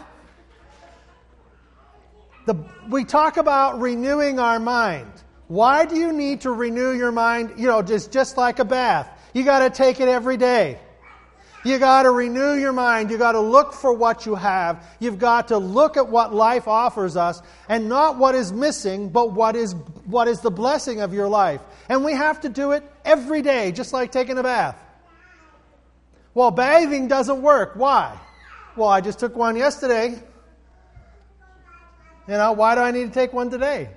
the, 2.46 2.56
we 2.90 3.06
talk 3.06 3.38
about 3.38 3.80
renewing 3.80 4.40
our 4.40 4.60
mind. 4.60 5.12
Why 5.48 5.86
do 5.86 5.96
you 5.96 6.12
need 6.12 6.42
to 6.42 6.52
renew 6.52 6.92
your 6.92 7.12
mind? 7.12 7.54
You 7.58 7.68
know, 7.68 7.82
just, 7.82 8.12
just 8.12 8.38
like 8.38 8.60
a 8.60 8.66
bath. 8.66 9.10
You 9.34 9.44
got 9.44 9.60
to 9.60 9.70
take 9.70 10.00
it 10.00 10.10
every 10.10 10.38
day. 10.38 10.80
You 11.66 11.78
got 11.78 12.04
to 12.04 12.12
renew 12.12 12.54
your 12.54 12.72
mind. 12.72 13.12
You 13.12 13.18
got 13.18 13.34
to 13.34 13.40
look 13.42 13.74
for 13.74 13.92
what 13.92 14.26
you 14.26 14.36
have. 14.36 14.84
You've 15.00 15.20
got 15.20 15.50
to 15.50 15.58
look 15.58 15.98
at 15.98 16.08
what 16.08 16.34
life 16.34 16.68
offers 16.68 17.18
us 17.18 17.42
and 17.68 17.90
not 17.90 18.18
what 18.18 18.34
is 18.34 18.54
missing, 18.54 19.10
but 19.10 19.34
what 19.34 19.56
is, 19.56 19.74
what 20.06 20.28
is 20.28 20.40
the 20.40 20.52
blessing 20.52 21.02
of 21.02 21.14
your 21.14 21.28
life. 21.28 21.62
And 21.90 22.06
we 22.06 22.14
have 22.14 22.42
to 22.42 22.50
do 22.50 22.72
it 22.72 22.84
every 23.04 23.42
day, 23.42 23.74
just 23.74 23.92
like 23.92 24.12
taking 24.12 24.38
a 24.38 24.44
bath. 24.44 24.78
Well, 26.34 26.52
bathing 26.52 27.10
doesn't 27.10 27.42
work. 27.42 27.74
Why? 27.76 28.18
Well, 28.78 28.90
I 28.90 29.02
just 29.02 29.20
took 29.20 29.36
one 29.36 29.58
yesterday. 29.58 30.12
You 32.28 32.36
know, 32.36 32.54
why 32.54 32.76
do 32.76 32.82
I 32.82 32.92
need 32.92 33.08
to 33.08 33.14
take 33.14 33.34
one 33.34 33.50
today? 33.50 33.90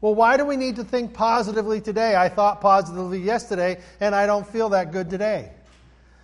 Well, 0.00 0.14
why 0.14 0.36
do 0.36 0.46
we 0.46 0.56
need 0.56 0.76
to 0.76 0.84
think 0.84 1.12
positively 1.12 1.80
today? 1.80 2.14
I 2.16 2.28
thought 2.28 2.60
positively 2.60 3.20
yesterday, 3.20 3.82
and 4.00 4.14
I 4.14 4.26
don't 4.26 4.46
feel 4.46 4.70
that 4.70 4.92
good 4.92 5.10
today. 5.10 5.50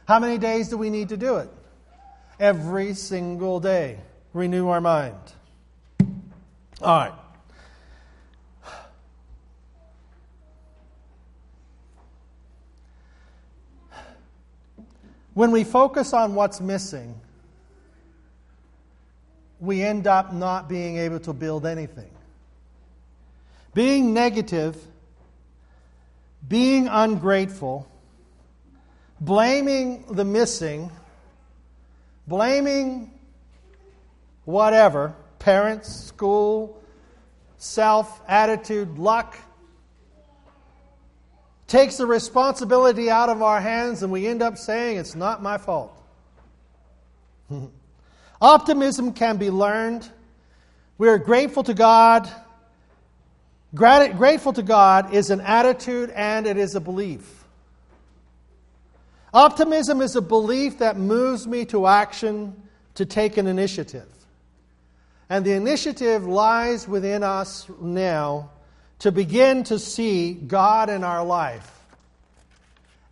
How 0.06 0.18
many 0.18 0.36
days 0.38 0.68
do 0.68 0.76
we 0.76 0.90
need 0.90 1.08
to 1.10 1.16
do 1.16 1.36
it? 1.36 1.48
Every 2.38 2.94
single 2.94 3.60
day. 3.60 3.98
Renew 4.32 4.68
our 4.68 4.80
mind. 4.80 5.16
All 6.82 6.98
right. 6.98 7.12
When 15.32 15.50
we 15.50 15.64
focus 15.64 16.12
on 16.12 16.34
what's 16.34 16.60
missing, 16.60 17.20
we 19.58 19.82
end 19.82 20.06
up 20.06 20.32
not 20.32 20.68
being 20.68 20.96
able 20.98 21.18
to 21.20 21.32
build 21.32 21.66
anything. 21.66 22.10
Being 23.72 24.14
negative, 24.14 24.76
being 26.46 26.86
ungrateful, 26.86 27.88
blaming 29.20 30.05
the 30.11 30.24
missing, 30.24 30.90
blaming 32.27 33.11
whatever 34.44 35.14
parents, 35.38 35.94
school, 35.94 36.83
self, 37.59 38.20
attitude, 38.29 38.98
luck 38.98 39.37
takes 41.66 41.96
the 41.96 42.07
responsibility 42.07 43.11
out 43.11 43.29
of 43.29 43.42
our 43.42 43.61
hands 43.61 44.03
and 44.03 44.12
we 44.12 44.27
end 44.27 44.42
up 44.42 44.57
saying, 44.57 44.96
It's 44.98 45.14
not 45.14 45.42
my 45.42 45.59
fault. 45.59 46.00
Optimism 48.40 49.12
can 49.12 49.37
be 49.37 49.50
learned. 49.50 50.09
We 50.98 51.09
are 51.09 51.18
grateful 51.18 51.62
to 51.64 51.74
God. 51.74 52.31
Grateful 53.74 54.53
to 54.53 54.62
God 54.62 55.12
is 55.12 55.31
an 55.31 55.40
attitude 55.40 56.11
and 56.11 56.46
it 56.46 56.57
is 56.57 56.74
a 56.74 56.81
belief. 56.81 57.43
Optimism 59.35 60.01
is 60.01 60.14
a 60.14 60.23
belief 60.23 60.79
that 60.79 60.97
moves 60.97 61.44
me 61.44 61.64
to 61.66 61.88
action 61.88 62.55
to 62.94 63.05
take 63.05 63.37
an 63.37 63.49
initiative. 63.49 64.07
And 65.29 65.44
the 65.44 65.55
initiative 65.55 66.25
lies 66.25 66.87
within 66.87 67.25
us 67.25 67.68
now 67.81 68.53
to 69.01 69.11
begin 69.11 69.64
to 69.64 69.81
see 69.81 70.35
God 70.35 70.88
in 70.88 71.03
our 71.03 71.25
life 71.25 71.68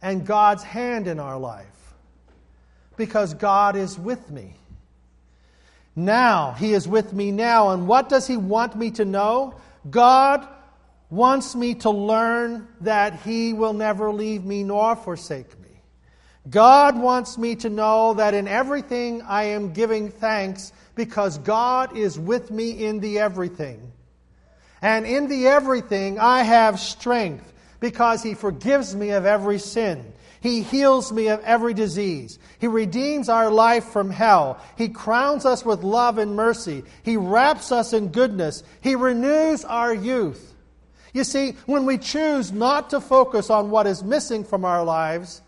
and 0.01 0.25
God's 0.25 0.63
hand 0.63 1.09
in 1.09 1.19
our 1.19 1.37
life 1.37 1.67
because 2.97 3.35
God 3.35 3.75
is 3.75 3.99
with 3.99 4.31
me. 4.31 4.55
Now, 5.97 6.53
He 6.53 6.73
is 6.73 6.87
with 6.87 7.13
me 7.13 7.33
now. 7.33 7.71
And 7.71 7.89
what 7.89 8.09
does 8.09 8.29
He 8.29 8.37
want 8.37 8.77
me 8.77 8.93
to 8.93 9.05
know? 9.05 9.57
God 9.91 10.47
wants 11.11 11.57
me 11.57 11.75
to 11.75 11.91
learn 11.91 12.69
that 12.83 13.21
He 13.23 13.53
will 13.53 13.73
never 13.73 14.13
leave 14.13 14.45
me 14.45 14.63
nor 14.63 14.95
forsake 14.95 15.59
me. 15.59 15.62
God 16.49 16.99
wants 16.99 17.39
me 17.39 17.55
to 17.57 17.71
know 17.71 18.15
that 18.15 18.35
in 18.35 18.49
everything 18.49 19.23
I 19.23 19.45
am 19.45 19.73
giving 19.73 20.11
thanks 20.11 20.73
because 20.95 21.39
God 21.39 21.97
is 21.97 22.19
with 22.19 22.51
me 22.51 22.85
in 22.85 23.01
the 23.01 23.21
everything. 23.21 23.93
And 24.81 25.07
in 25.07 25.29
the 25.29 25.47
everything 25.47 26.19
I 26.19 26.43
have 26.43 26.81
strength 26.81 27.53
because 27.79 28.23
He 28.23 28.35
forgives 28.35 28.97
me 28.97 29.11
of 29.11 29.25
every 29.25 29.59
sin. 29.59 30.13
He 30.41 30.63
heals 30.63 31.13
me 31.13 31.29
of 31.29 31.41
every 31.45 31.73
disease. 31.73 32.41
He 32.59 32.67
redeems 32.67 33.29
our 33.29 33.49
life 33.49 33.85
from 33.85 34.11
hell. 34.11 34.61
He 34.77 34.89
crowns 34.89 35.47
us 35.47 35.65
with 35.65 35.85
love 35.85 36.19
and 36.19 36.35
mercy. 36.35 36.83
He 37.05 37.17
wraps 37.17 37.71
us 37.71 37.93
in 37.93 38.09
goodness. 38.09 38.65
He 38.81 38.97
renews 38.97 39.65
our 39.65 39.95
youth. 39.95 40.53
You 41.13 41.23
see, 41.23 41.53
when 41.67 41.87
we 41.87 41.97
choose 41.97 42.51
not 42.51 42.91
to 42.91 43.01
focus 43.01 43.51
on 43.51 43.71
what 43.71 43.87
is 43.87 44.03
missing 44.03 44.43
from 44.43 44.65
our 44.65 44.83
lives, 44.83 45.42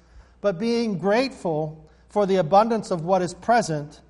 but 0.44 0.58
being 0.58 0.98
grateful 0.98 1.88
for 2.10 2.26
the 2.26 2.36
abundance 2.36 2.90
of 2.90 3.02
what 3.02 3.22
is 3.22 3.32
present, 3.32 4.02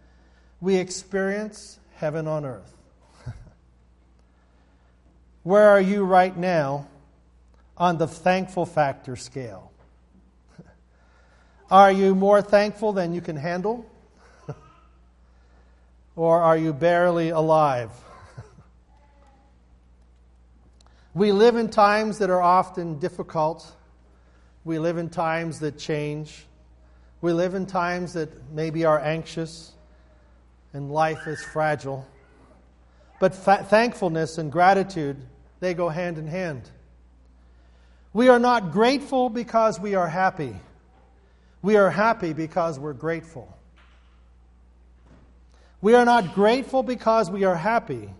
we 0.61 0.75
experience 0.75 1.79
heaven 1.95 2.27
on 2.27 2.45
earth. 2.45 2.75
Where 5.45 5.69
are 5.69 5.81
you 5.81 6.03
right 6.03 6.37
now 6.37 6.89
on 7.79 7.99
the 7.99 8.09
thankful 8.09 8.67
factor 8.67 9.15
scale? 9.15 9.71
Are 11.71 11.93
you 11.93 12.17
more 12.17 12.43
thankful 12.43 12.93
than 12.93 13.15
you 13.15 13.21
can 13.21 13.37
handle? 13.37 13.87
or 16.17 16.43
are 16.43 16.57
you 16.57 16.73
barely 16.73 17.29
alive? 17.29 17.93
we 21.15 21.31
live 21.31 21.55
in 21.55 21.69
times 21.69 22.19
that 22.19 22.29
are 22.29 22.43
often 22.43 22.99
difficult 22.99 23.73
we 24.65 24.79
live 24.79 24.97
in 24.97 25.11
times 25.11 25.61
that 25.61 25.79
change. 25.79 26.47
We 27.21 27.33
live 27.33 27.55
in 27.55 27.67
times 27.67 28.15
that 28.15 28.31
maybe 28.51 28.85
are 28.85 28.99
anxious 28.99 29.73
and 30.73 30.91
life 30.91 31.27
is 31.27 31.43
fragile. 31.43 32.07
But 33.21 33.35
fa- 33.35 33.65
thankfulness 33.69 34.39
and 34.39 34.51
gratitude, 34.51 35.17
they 35.61 35.75
go 35.75 35.89
hand 35.89 36.19
in 36.19 36.27
hand. 36.27 36.69
We 38.13 38.29
are 38.29 38.39
not 38.39 38.73
grateful 38.73 39.29
because 39.29 39.79
we 39.79 39.95
are 39.95 40.09
happy. 40.09 40.55
We 41.63 41.77
are 41.77 41.91
happy 41.91 42.33
because 42.33 42.79
we're 42.79 42.93
grateful. 42.93 43.57
We 45.81 45.95
are 45.95 46.05
not 46.05 46.35
grateful 46.35 46.83
because 46.83 47.31
we 47.31 47.45
are 47.45 47.57
happy. 47.57 48.11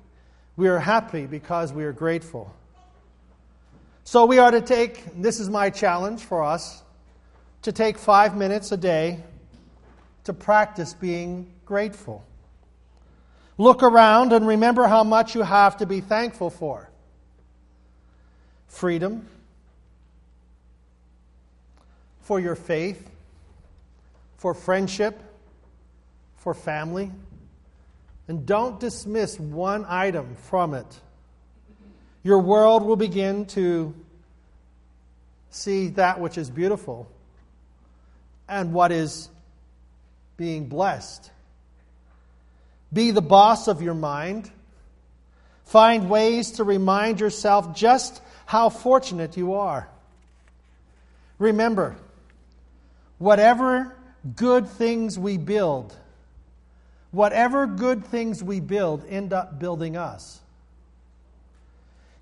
We 0.57 0.69
are 0.69 0.79
happy 0.79 1.27
because 1.27 1.73
we 1.73 1.85
are 1.85 1.93
grateful. 1.93 2.55
So 4.07 4.27
we 4.27 4.39
are 4.39 4.51
to 4.51 4.61
take, 4.61 5.03
this 5.21 5.41
is 5.41 5.49
my 5.49 5.71
challenge 5.71 6.23
for 6.23 6.45
us, 6.45 6.83
to 7.63 7.73
take 7.73 7.97
five 7.97 8.37
minutes 8.37 8.71
a 8.71 8.77
day 8.77 9.21
to 10.25 10.35
practice 10.35 10.93
being 10.93 11.51
grateful. 11.65 12.23
Look 13.57 13.83
around 13.83 14.35
and 14.35 14.47
remember 14.47 14.87
how 14.87 15.05
much 15.05 15.35
you 15.35 15.43
have 15.43 15.79
to 15.79 15.87
be 15.87 16.01
thankful 16.01 16.51
for. 16.51 16.91
Freedom, 18.67 19.27
for 22.21 22.39
your 22.39 22.57
faith, 22.57 23.11
for 24.37 24.53
friendship, 24.53 25.19
for 26.37 26.53
family. 26.53 27.11
And 28.29 28.45
don't 28.45 28.79
dismiss 28.79 29.41
one 29.41 29.87
item 29.89 30.37
from 30.37 30.75
it 30.75 31.01
your 32.25 32.39
world 32.39 32.83
will 32.83 32.97
begin 32.97 33.45
to 33.45 33.95
see 35.51 35.89
that 35.89 36.19
which 36.19 36.39
is 36.39 36.51
beautiful 36.51 37.07
and 38.49 38.73
what 38.73 38.91
is 38.91 39.29
being 40.37 40.67
blessed. 40.67 41.31
Be 42.93 43.11
the 43.11 43.23
boss 43.23 43.69
of 43.69 43.83
your 43.83 43.95
mind. 43.95 44.51
Find 45.67 46.09
ways 46.09 46.53
to 46.53 46.65
remind 46.65 47.21
yourself 47.21 47.77
just 47.77 48.23
how 48.47 48.71
fortunate 48.71 49.37
you 49.37 49.55
are. 49.55 49.89
Remember, 51.39 51.95
whatever 53.19 53.95
good 54.35 54.67
things 54.67 55.19
we 55.19 55.37
build, 55.37 55.95
whatever 57.11 57.67
good 57.67 58.05
things 58.07 58.43
we 58.43 58.61
build 58.61 59.05
end 59.09 59.33
up 59.33 59.59
building 59.59 59.97
us. 59.97 60.41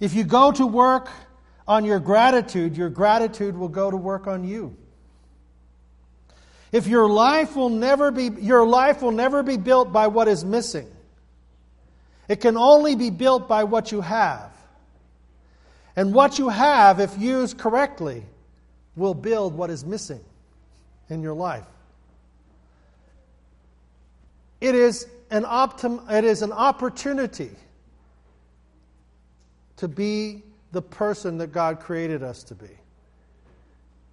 If 0.02 0.14
you 0.14 0.24
go 0.24 0.50
to 0.50 0.66
work 0.66 1.08
on 1.68 1.84
your 1.84 2.00
gratitude, 2.00 2.76
your 2.76 2.90
gratitude 2.90 3.56
will 3.56 3.68
go 3.68 3.88
to 3.88 3.96
work 3.96 4.26
on 4.26 4.42
you. 4.42 4.76
If 6.72 6.88
your 6.88 7.08
life 7.08 7.54
will 7.54 7.68
never 7.68 8.10
be 8.10 8.24
your 8.40 8.66
life 8.66 9.00
will 9.00 9.12
never 9.12 9.44
be 9.44 9.56
built 9.56 9.92
by 9.92 10.08
what 10.08 10.26
is 10.26 10.44
missing. 10.44 10.88
It 12.26 12.40
can 12.40 12.56
only 12.56 12.96
be 12.96 13.10
built 13.10 13.46
by 13.46 13.62
what 13.62 13.92
you 13.92 14.00
have. 14.00 14.50
And 15.94 16.12
what 16.12 16.36
you 16.36 16.48
have, 16.48 16.98
if 16.98 17.16
used 17.16 17.56
correctly, 17.56 18.24
will 18.96 19.14
build 19.14 19.54
what 19.54 19.70
is 19.70 19.84
missing 19.84 20.24
in 21.10 21.22
your 21.22 21.34
life. 21.34 21.62
It 24.60 24.74
is 24.74 25.06
an, 25.30 25.44
optim- 25.44 26.10
it 26.10 26.24
is 26.24 26.42
an 26.42 26.50
opportunity 26.50 27.52
to 29.82 29.88
be 29.88 30.44
the 30.70 30.80
person 30.80 31.38
that 31.38 31.48
God 31.48 31.80
created 31.80 32.22
us 32.22 32.44
to 32.44 32.54
be. 32.54 32.70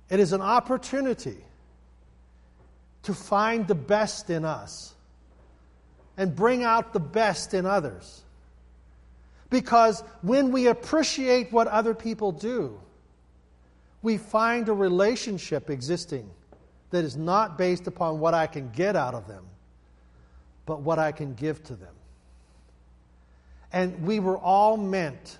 It 0.09 0.19
is 0.19 0.33
an 0.33 0.41
opportunity 0.41 1.37
to 3.03 3.13
find 3.13 3.67
the 3.67 3.75
best 3.75 4.31
in 4.31 4.45
us 4.45 4.95
and 6.17 6.35
bring 6.35 6.63
out 6.63 6.91
the 6.91 6.99
best 6.99 7.53
in 7.53 7.67
others. 7.67 8.23
Because 9.51 10.01
when 10.23 10.51
we 10.51 10.65
appreciate 10.65 11.53
what 11.53 11.67
other 11.67 11.93
people 11.93 12.31
do, 12.31 12.79
we 14.01 14.17
find 14.17 14.69
a 14.69 14.73
relationship 14.73 15.69
existing 15.69 16.27
that 16.89 17.03
is 17.05 17.15
not 17.15 17.59
based 17.59 17.85
upon 17.85 18.19
what 18.19 18.33
I 18.33 18.47
can 18.47 18.71
get 18.71 18.95
out 18.95 19.13
of 19.13 19.27
them, 19.27 19.45
but 20.65 20.81
what 20.81 20.97
I 20.97 21.11
can 21.11 21.35
give 21.35 21.63
to 21.65 21.75
them. 21.75 21.93
And 23.71 24.01
we 24.01 24.19
were 24.19 24.39
all 24.39 24.75
meant 24.75 25.37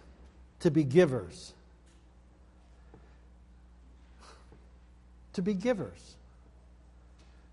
to 0.62 0.72
be 0.72 0.84
givers. 0.84 1.54
To 5.34 5.42
be 5.42 5.54
givers. 5.54 6.16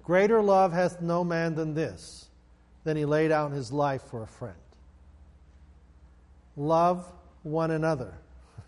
Greater 0.05 0.41
love 0.41 0.73
hath 0.73 1.01
no 1.01 1.25
man 1.25 1.55
than 1.55 1.75
this, 1.75 2.27
than 2.85 2.97
he 2.97 3.05
laid 3.05 3.29
down 3.29 3.53
his 3.53 3.73
life 3.73 4.03
for 4.03 4.23
a 4.23 4.27
friend. 4.27 4.55
Love 6.57 7.05
one 7.43 7.71
another. 7.71 8.15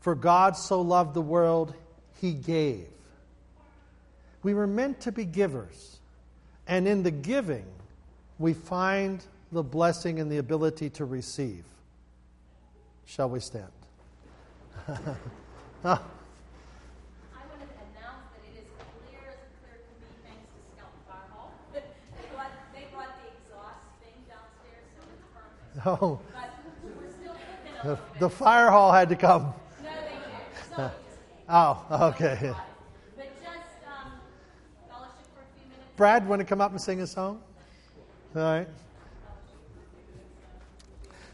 For 0.00 0.14
God 0.14 0.56
so 0.56 0.82
loved 0.82 1.14
the 1.14 1.22
world, 1.22 1.74
he 2.20 2.32
gave. 2.32 2.86
We 4.42 4.54
were 4.54 4.66
meant 4.66 5.00
to 5.00 5.12
be 5.12 5.24
givers. 5.24 5.98
And 6.68 6.86
in 6.86 7.02
the 7.02 7.10
giving, 7.10 7.66
we 8.38 8.52
find 8.52 9.24
the 9.50 9.62
blessing 9.62 10.20
and 10.20 10.30
the 10.30 10.38
ability 10.38 10.90
to 10.90 11.04
receive. 11.04 11.64
Shall 13.06 13.30
we 13.30 13.40
stand? 13.40 13.70
I 14.88 14.90
want 14.92 15.10
to 15.84 15.96
announce 17.86 18.26
that 18.34 18.42
it 18.44 18.58
is 18.58 18.68
clear 19.06 19.22
as 19.30 19.38
clear 19.62 19.78
can 19.86 19.96
be 20.02 20.10
thanks 20.26 20.46
to 20.50 20.58
Scout 20.74 20.92
Fire 21.06 21.30
They 21.72 22.26
brought, 22.34 22.50
they 22.74 22.84
brought 22.92 23.14
the 23.22 23.30
exhaust 23.30 23.86
thing 24.02 24.18
downstairs, 24.26 24.86
so 24.94 25.06
it's 25.14 25.26
perfect. 25.32 25.86
Oh, 26.02 26.20
But 26.34 26.50
we're 27.00 27.10
still 27.10 27.36
the, 27.84 27.98
the 28.18 28.28
fire 28.28 28.70
hall 28.70 28.92
had 28.92 29.08
to 29.08 29.16
come. 29.16 29.54
No, 29.82 29.90
they 29.90 30.82
did. 30.82 30.90
Oh, 31.48 31.86
okay. 32.08 32.52
But 33.16 33.28
just 33.40 33.46
um, 33.86 34.10
fellowship 34.90 35.14
for 35.32 35.42
a 35.42 35.48
few 35.54 35.70
minutes. 35.70 35.94
Brad, 35.96 36.26
want 36.28 36.40
to 36.40 36.44
come 36.44 36.60
up 36.60 36.72
and 36.72 36.80
sing 36.80 37.00
a 37.02 37.06
song? 37.06 37.40
All 38.34 38.42
right. 38.42 38.66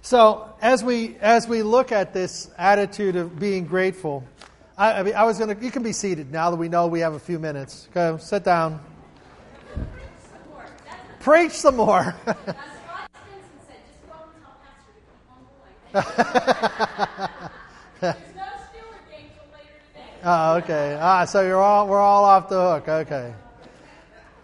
So 0.04 0.52
as 0.60 0.82
we 0.82 1.16
as 1.20 1.46
we 1.46 1.62
look 1.62 1.92
at 1.92 2.12
this 2.12 2.50
attitude 2.58 3.14
of 3.14 3.38
being 3.38 3.66
grateful, 3.66 4.24
I, 4.76 4.94
I, 4.94 5.02
mean, 5.04 5.14
I 5.14 5.22
was 5.22 5.38
to. 5.38 5.56
You 5.60 5.70
can 5.70 5.84
be 5.84 5.92
seated 5.92 6.32
now 6.32 6.50
that 6.50 6.56
we 6.56 6.68
know 6.68 6.88
we 6.88 7.00
have 7.00 7.14
a 7.14 7.20
few 7.20 7.38
minutes. 7.38 7.88
Go 7.94 8.16
sit 8.16 8.42
down. 8.42 8.80
Preach 11.20 11.52
some 11.52 11.76
more. 11.76 12.16
Till 15.92 16.02
later 19.52 19.78
today. 19.92 20.06
Oh, 20.24 20.56
okay. 20.56 20.98
Ah, 21.00 21.26
so 21.26 21.42
you're 21.42 21.62
all 21.62 21.86
we're 21.86 22.00
all 22.00 22.24
off 22.24 22.48
the 22.48 22.60
hook. 22.60 22.88
Okay. 22.88 23.32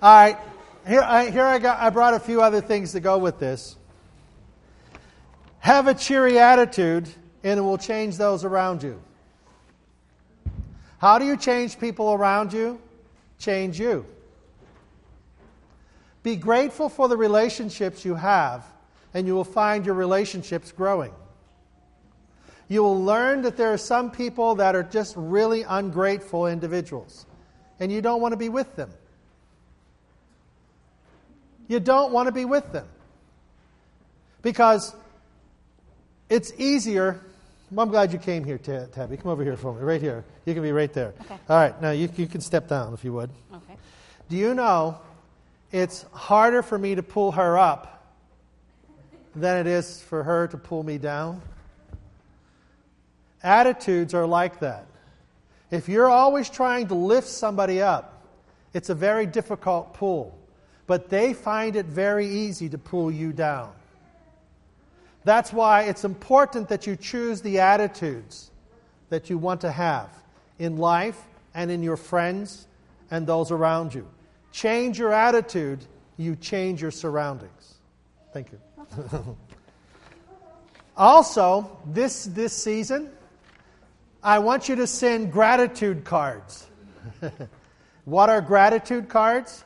All 0.01 0.25
right. 0.25 0.39
Here, 0.87 1.03
I, 1.03 1.31
here 1.31 1.45
I 1.45 1.59
got. 1.59 1.81
I 1.81 1.91
brought 1.91 2.15
a 2.15 2.21
few 2.21 2.43
other 2.43 2.61
things 2.61 2.93
to 2.93 3.01
go 3.01 3.19
with 3.19 3.41
this. 3.41 3.75
Have 5.61 5.87
a 5.87 5.95
cheery 5.95 6.39
attitude, 6.39 7.09
and 7.43 7.59
it 7.59 7.63
will 7.63 7.79
change 7.79 8.17
those 8.17 8.45
around 8.45 8.83
you. 8.83 9.01
How 10.99 11.19
do 11.19 11.25
you 11.25 11.37
change 11.37 11.79
people 11.79 12.13
around 12.13 12.53
you? 12.53 12.81
Change 13.39 13.79
you. 13.79 14.05
Be 16.23 16.37
grateful 16.37 16.89
for 16.89 17.09
the 17.09 17.17
relationships 17.17 18.05
you 18.05 18.15
have, 18.15 18.65
and 19.15 19.27
you 19.27 19.35
will 19.35 19.45
find 19.45 19.87
your 19.87 19.95
relationships 19.95 20.73
growing. 20.73 21.13
You 22.69 22.83
will 22.83 23.03
learn 23.03 23.43
that 23.43 23.57
there 23.57 23.73
are 23.73 23.79
some 23.79 24.11
people 24.11 24.57
that 24.57 24.77
are 24.77 24.83
just 24.83 25.15
really 25.17 25.63
ungrateful 25.63 26.47
individuals, 26.47 27.25
and 27.81 27.91
you 27.91 28.03
don't 28.03 28.21
want 28.21 28.33
to 28.33 28.37
be 28.37 28.49
with 28.49 28.77
them. 28.77 28.91
You 31.69 31.81
don't 31.81 32.13
want 32.13 32.27
to 32.27 32.33
be 32.33 32.45
with 32.45 32.73
them 32.73 32.87
because 34.43 34.95
it's 36.29 36.53
easier. 36.59 37.20
I'm 37.76 37.89
glad 37.91 38.12
you 38.12 38.18
came 38.18 38.45
here, 38.45 38.59
Tabby. 38.59 39.16
Come 39.16 39.31
over 39.31 39.45
here 39.45 39.57
for 39.57 39.74
me, 39.74 39.83
right 39.83 40.01
here. 40.01 40.24
You 40.47 40.55
can 40.55 40.62
be 40.62 40.72
right 40.72 40.93
there. 40.93 41.14
Okay. 41.20 41.37
All 41.49 41.57
right, 41.57 41.81
now 41.83 41.91
you, 41.91 42.09
you 42.16 42.26
can 42.26 42.41
step 42.41 42.68
down 42.68 42.95
if 42.95 43.05
you 43.05 43.12
would. 43.12 43.31
Okay. 43.55 43.76
Do 44.29 44.37
you 44.37 44.55
know 44.55 44.99
it's 45.70 46.05
harder 46.12 46.62
for 46.62 46.79
me 46.79 46.95
to 46.95 47.03
pull 47.03 47.33
her 47.33 47.59
up 47.59 48.14
than 49.35 49.59
it 49.59 49.66
is 49.66 50.01
for 50.03 50.22
her 50.22 50.47
to 50.49 50.57
pull 50.57 50.83
me 50.83 50.99
down? 50.99 51.43
Attitudes 53.43 54.14
are 54.14 54.26
like 54.26 54.61
that. 54.61 54.87
If 55.70 55.89
you're 55.89 56.09
always 56.09 56.49
trying 56.49 56.89
to 56.89 56.95
lift 56.95 57.29
somebody 57.29 57.83
up, 57.83 58.24
it's 58.72 58.89
a 58.89 58.95
very 58.95 59.26
difficult 59.26 59.95
pull. 59.95 60.37
But 60.87 61.11
they 61.11 61.35
find 61.35 61.76
it 61.76 61.87
very 61.87 62.26
easy 62.26 62.68
to 62.70 62.79
pull 62.79 63.11
you 63.11 63.33
down. 63.33 63.72
That's 65.29 65.53
why 65.53 65.83
it's 65.83 66.07
important 66.07 66.70
that 66.70 66.87
you 66.87 66.97
choose 66.97 67.43
the 67.43 67.61
attitudes 67.61 68.51
that 69.11 69.29
you 69.29 69.37
want 69.37 69.61
to 69.61 69.70
have 69.70 70.09
in 70.59 70.79
life 70.79 71.20
and 71.53 71.70
in 71.70 71.83
your 71.83 71.99
friends 71.99 72.66
and 73.11 73.26
those 73.26 73.51
around 73.51 73.93
you. 73.93 74.09
Change 74.53 74.99
your 74.99 75.12
attitude, 75.12 75.85
you 76.16 76.35
change 76.35 76.81
your 76.81 76.91
surroundings. 76.91 77.74
Thank 78.33 78.53
you. 78.53 78.59
also, 80.97 81.79
this, 81.85 82.24
this 82.24 82.55
season, 82.55 83.11
I 84.22 84.39
want 84.39 84.66
you 84.66 84.76
to 84.76 84.87
send 84.87 85.31
gratitude 85.31 86.05
cards. 86.05 86.66
what 88.07 88.31
are 88.31 88.41
gratitude 88.41 89.11
cards? 89.11 89.62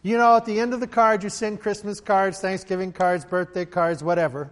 You 0.00 0.16
know, 0.16 0.36
at 0.36 0.46
the 0.46 0.58
end 0.58 0.72
of 0.72 0.80
the 0.80 0.86
card, 0.86 1.22
you 1.22 1.28
send 1.28 1.60
Christmas 1.60 2.00
cards, 2.00 2.40
Thanksgiving 2.40 2.90
cards, 2.90 3.26
birthday 3.26 3.66
cards, 3.66 4.02
whatever. 4.02 4.50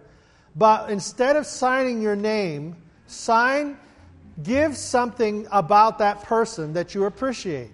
But 0.57 0.89
instead 0.89 1.35
of 1.35 1.45
signing 1.45 2.01
your 2.01 2.15
name, 2.15 2.75
sign, 3.05 3.77
give 4.41 4.75
something 4.75 5.47
about 5.51 5.99
that 5.99 6.23
person 6.23 6.73
that 6.73 6.95
you 6.95 7.05
appreciate. 7.05 7.69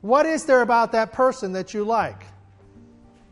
What 0.00 0.24
is 0.24 0.44
there 0.44 0.62
about 0.62 0.92
that 0.92 1.12
person 1.12 1.52
that 1.52 1.74
you 1.74 1.84
like? 1.84 2.22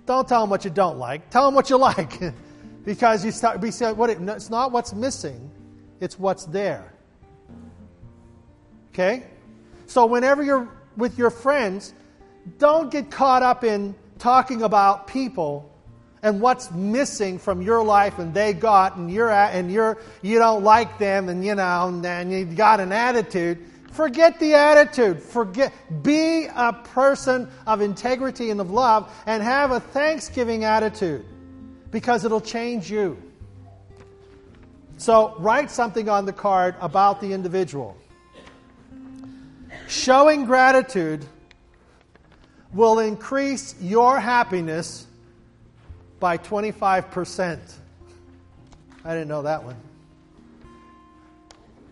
Don't 0.07 0.29
tell 0.29 0.43
them 0.43 0.51
what 0.51 0.65
you 0.65 0.71
don't 0.71 0.99
like. 0.99 1.31
Tell 1.31 1.47
them 1.47 1.55
what 1.55 1.71
you 1.71 1.79
like. 1.79 2.21
because 2.85 3.25
you 3.25 3.31
start, 3.31 3.61
be 3.63 3.71
said, 3.71 3.97
what 3.97 4.11
it, 4.11 4.19
it's 4.21 4.51
not 4.51 4.71
what's 4.71 4.93
missing, 4.93 5.51
it's 6.01 6.19
what's 6.19 6.45
there. 6.45 6.93
Okay? 8.93 9.23
So 9.87 10.05
whenever 10.05 10.43
you're 10.43 10.69
with 10.97 11.17
your 11.19 11.31
friends, 11.31 11.95
don't 12.59 12.91
get 12.91 13.11
caught 13.11 13.43
up 13.43 13.65
in 13.65 13.95
talking 14.19 14.63
about 14.63 15.07
people 15.07 15.71
and 16.25 16.41
what's 16.41 16.72
missing 16.72 17.39
from 17.39 17.62
your 17.62 17.85
life 17.85 18.18
and 18.18 18.35
they 18.35 18.53
got 18.53 18.97
and 18.97 19.12
you're 19.12 19.31
at, 19.31 19.55
and 19.55 19.70
you're 19.70 19.99
you 20.22 20.41
don't 20.41 20.64
like 20.64 20.99
them 20.99 21.29
and 21.29 21.45
you 21.45 21.55
know 21.55 22.03
and 22.05 22.33
you 22.33 22.45
got 22.45 22.81
an 22.81 22.91
attitude 22.91 23.64
forget 23.95 24.41
the 24.41 24.55
attitude. 24.55 25.22
Forget 25.22 25.72
be 26.03 26.47
a 26.47 26.72
person 26.72 27.49
of 27.66 27.81
integrity 27.81 28.51
and 28.51 28.61
of 28.61 28.70
love 28.70 29.11
and 29.25 29.43
have 29.43 29.70
a 29.70 29.81
thanksgiving 29.81 30.64
attitude 30.64 31.25
because 31.91 32.25
it'll 32.25 32.41
change 32.41 32.91
you. 32.91 33.16
So 34.97 35.37
write 35.39 35.70
something 35.70 36.09
on 36.09 36.27
the 36.27 36.33
card 36.33 36.75
about 36.81 37.20
the 37.20 37.33
individual. 37.33 37.97
Showing 39.87 40.45
gratitude 40.45 41.25
will 42.72 42.99
increase 42.99 43.77
your 43.81 44.18
happiness 44.18 45.07
by 46.25 46.39
25%. 46.39 47.59
I 49.05 49.12
didn't 49.12 49.29
know 49.29 49.43
that 49.43 49.62
one. 49.62 49.77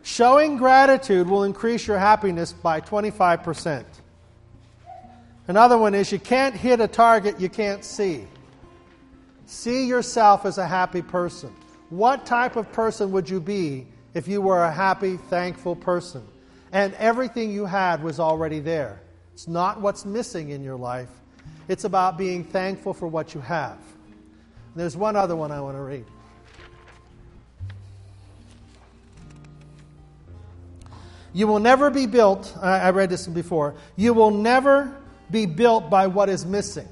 Showing 0.03 0.57
gratitude 0.57 1.29
will 1.29 1.45
increase 1.45 1.87
your 1.87 1.99
happiness 1.99 2.55
by 2.55 2.81
25%. 2.81 3.85
Another 5.49 5.77
one 5.77 5.95
is 5.95 6.11
you 6.11 6.19
can't 6.19 6.55
hit 6.55 6.81
a 6.81 6.89
target 6.89 7.41
you 7.41 7.51
can't 7.51 7.85
see. 7.85 8.27
See 9.45 9.85
yourself 9.85 10.47
as 10.47 10.57
a 10.57 10.67
happy 10.67 11.03
person. 11.03 11.55
What 11.91 12.25
type 12.25 12.57
of 12.57 12.73
person 12.73 13.13
would 13.13 13.29
you 13.29 13.39
be 13.39 13.87
if 14.15 14.27
you 14.27 14.41
were 14.41 14.65
a 14.65 14.73
happy, 14.73 15.19
thankful 15.29 15.77
person? 15.77 16.27
And 16.73 16.95
everything 16.95 17.51
you 17.51 17.67
had 17.67 18.03
was 18.03 18.19
already 18.19 18.61
there. 18.61 19.03
It's 19.35 19.47
not 19.47 19.83
what's 19.83 20.07
missing 20.07 20.49
in 20.49 20.63
your 20.63 20.77
life, 20.77 21.11
it's 21.69 21.85
about 21.85 22.17
being 22.17 22.45
thankful 22.45 22.95
for 22.95 23.09
what 23.09 23.35
you 23.35 23.43
have. 23.43 23.77
There's 24.75 24.97
one 24.97 25.17
other 25.17 25.37
one 25.37 25.51
I 25.51 25.61
want 25.61 25.77
to 25.77 25.83
read. 25.83 26.05
You 31.35 31.47
will 31.47 31.61
never 31.61 31.91
be 31.91 32.07
built, 32.07 32.55
I 32.61 32.91
read 32.91 33.09
this 33.09 33.27
before, 33.27 33.75
you 33.97 34.13
will 34.13 34.31
never 34.31 34.95
be 35.31 35.47
built 35.47 35.89
by 35.89 36.07
what 36.07 36.29
is 36.29 36.45
missing. 36.45 36.89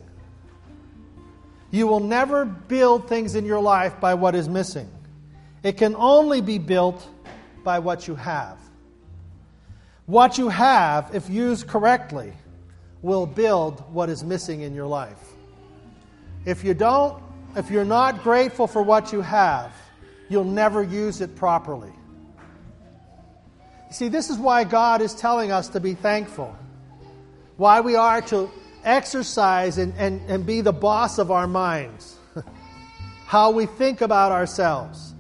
You 1.71 1.87
will 1.87 2.01
never 2.01 2.45
build 2.45 3.07
things 3.07 3.35
in 3.35 3.45
your 3.45 3.61
life 3.61 4.01
by 4.01 4.15
what 4.15 4.35
is 4.35 4.49
missing. 4.49 4.91
It 5.63 5.77
can 5.77 5.95
only 5.95 6.41
be 6.41 6.59
built 6.59 7.07
by 7.63 7.79
what 7.79 8.09
you 8.09 8.15
have. 8.15 8.59
What 10.07 10.39
you 10.39 10.49
have, 10.49 11.15
if 11.15 11.29
used 11.29 11.69
correctly, 11.69 12.33
will 13.03 13.27
build 13.27 13.81
what 13.93 14.09
is 14.09 14.25
missing 14.25 14.63
in 14.63 14.75
your 14.75 14.87
life. 14.87 15.19
If 16.47 16.65
you 16.65 16.75
don't, 16.75 17.23
if 17.57 17.71
you're 17.71 17.85
not 17.85 18.23
grateful 18.23 18.67
for 18.67 18.83
what 18.83 19.13
you 19.13 19.21
have, 19.21 19.73
you'll 20.29 20.45
never 20.45 20.83
use 20.83 21.21
it 21.21 21.35
properly. 21.37 21.93
See, 23.91 24.09
this 24.09 24.31
is 24.31 24.39
why 24.39 24.65
God 24.65 25.03
is 25.03 25.15
telling 25.15 25.51
us 25.51 25.69
to 25.71 25.81
be 25.81 25.95
thankful. 25.95 26.57
Why 27.57 27.81
we 27.81 27.97
are 27.97 28.23
to 28.23 28.51
exercise 28.85 29.79
and, 29.79 29.93
and, 29.99 30.21
and 30.31 30.47
be 30.47 30.61
the 30.61 30.73
boss 30.73 31.19
of 31.19 31.31
our 31.31 31.47
minds. 31.47 32.17
How 33.27 33.51
we 33.51 33.67
think 33.67 34.01
about 34.01 34.33
ourselves. 34.33 35.15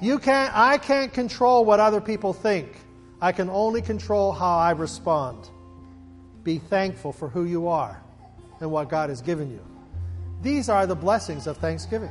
You 0.00 0.18
can't, 0.18 0.54
I 0.56 0.78
can't 0.78 1.12
control 1.12 1.64
what 1.64 1.80
other 1.80 2.00
people 2.00 2.32
think. 2.32 2.68
I 3.20 3.32
can 3.32 3.50
only 3.50 3.82
control 3.82 4.30
how 4.30 4.58
I 4.58 4.70
respond. 4.70 5.50
Be 6.44 6.58
thankful 6.58 7.12
for 7.12 7.28
who 7.28 7.44
you 7.44 7.66
are 7.66 8.00
and 8.60 8.70
what 8.70 8.88
God 8.88 9.10
has 9.10 9.22
given 9.22 9.50
you. 9.50 9.60
These 10.42 10.68
are 10.68 10.86
the 10.86 10.94
blessings 10.94 11.46
of 11.46 11.56
Thanksgiving. 11.56 12.10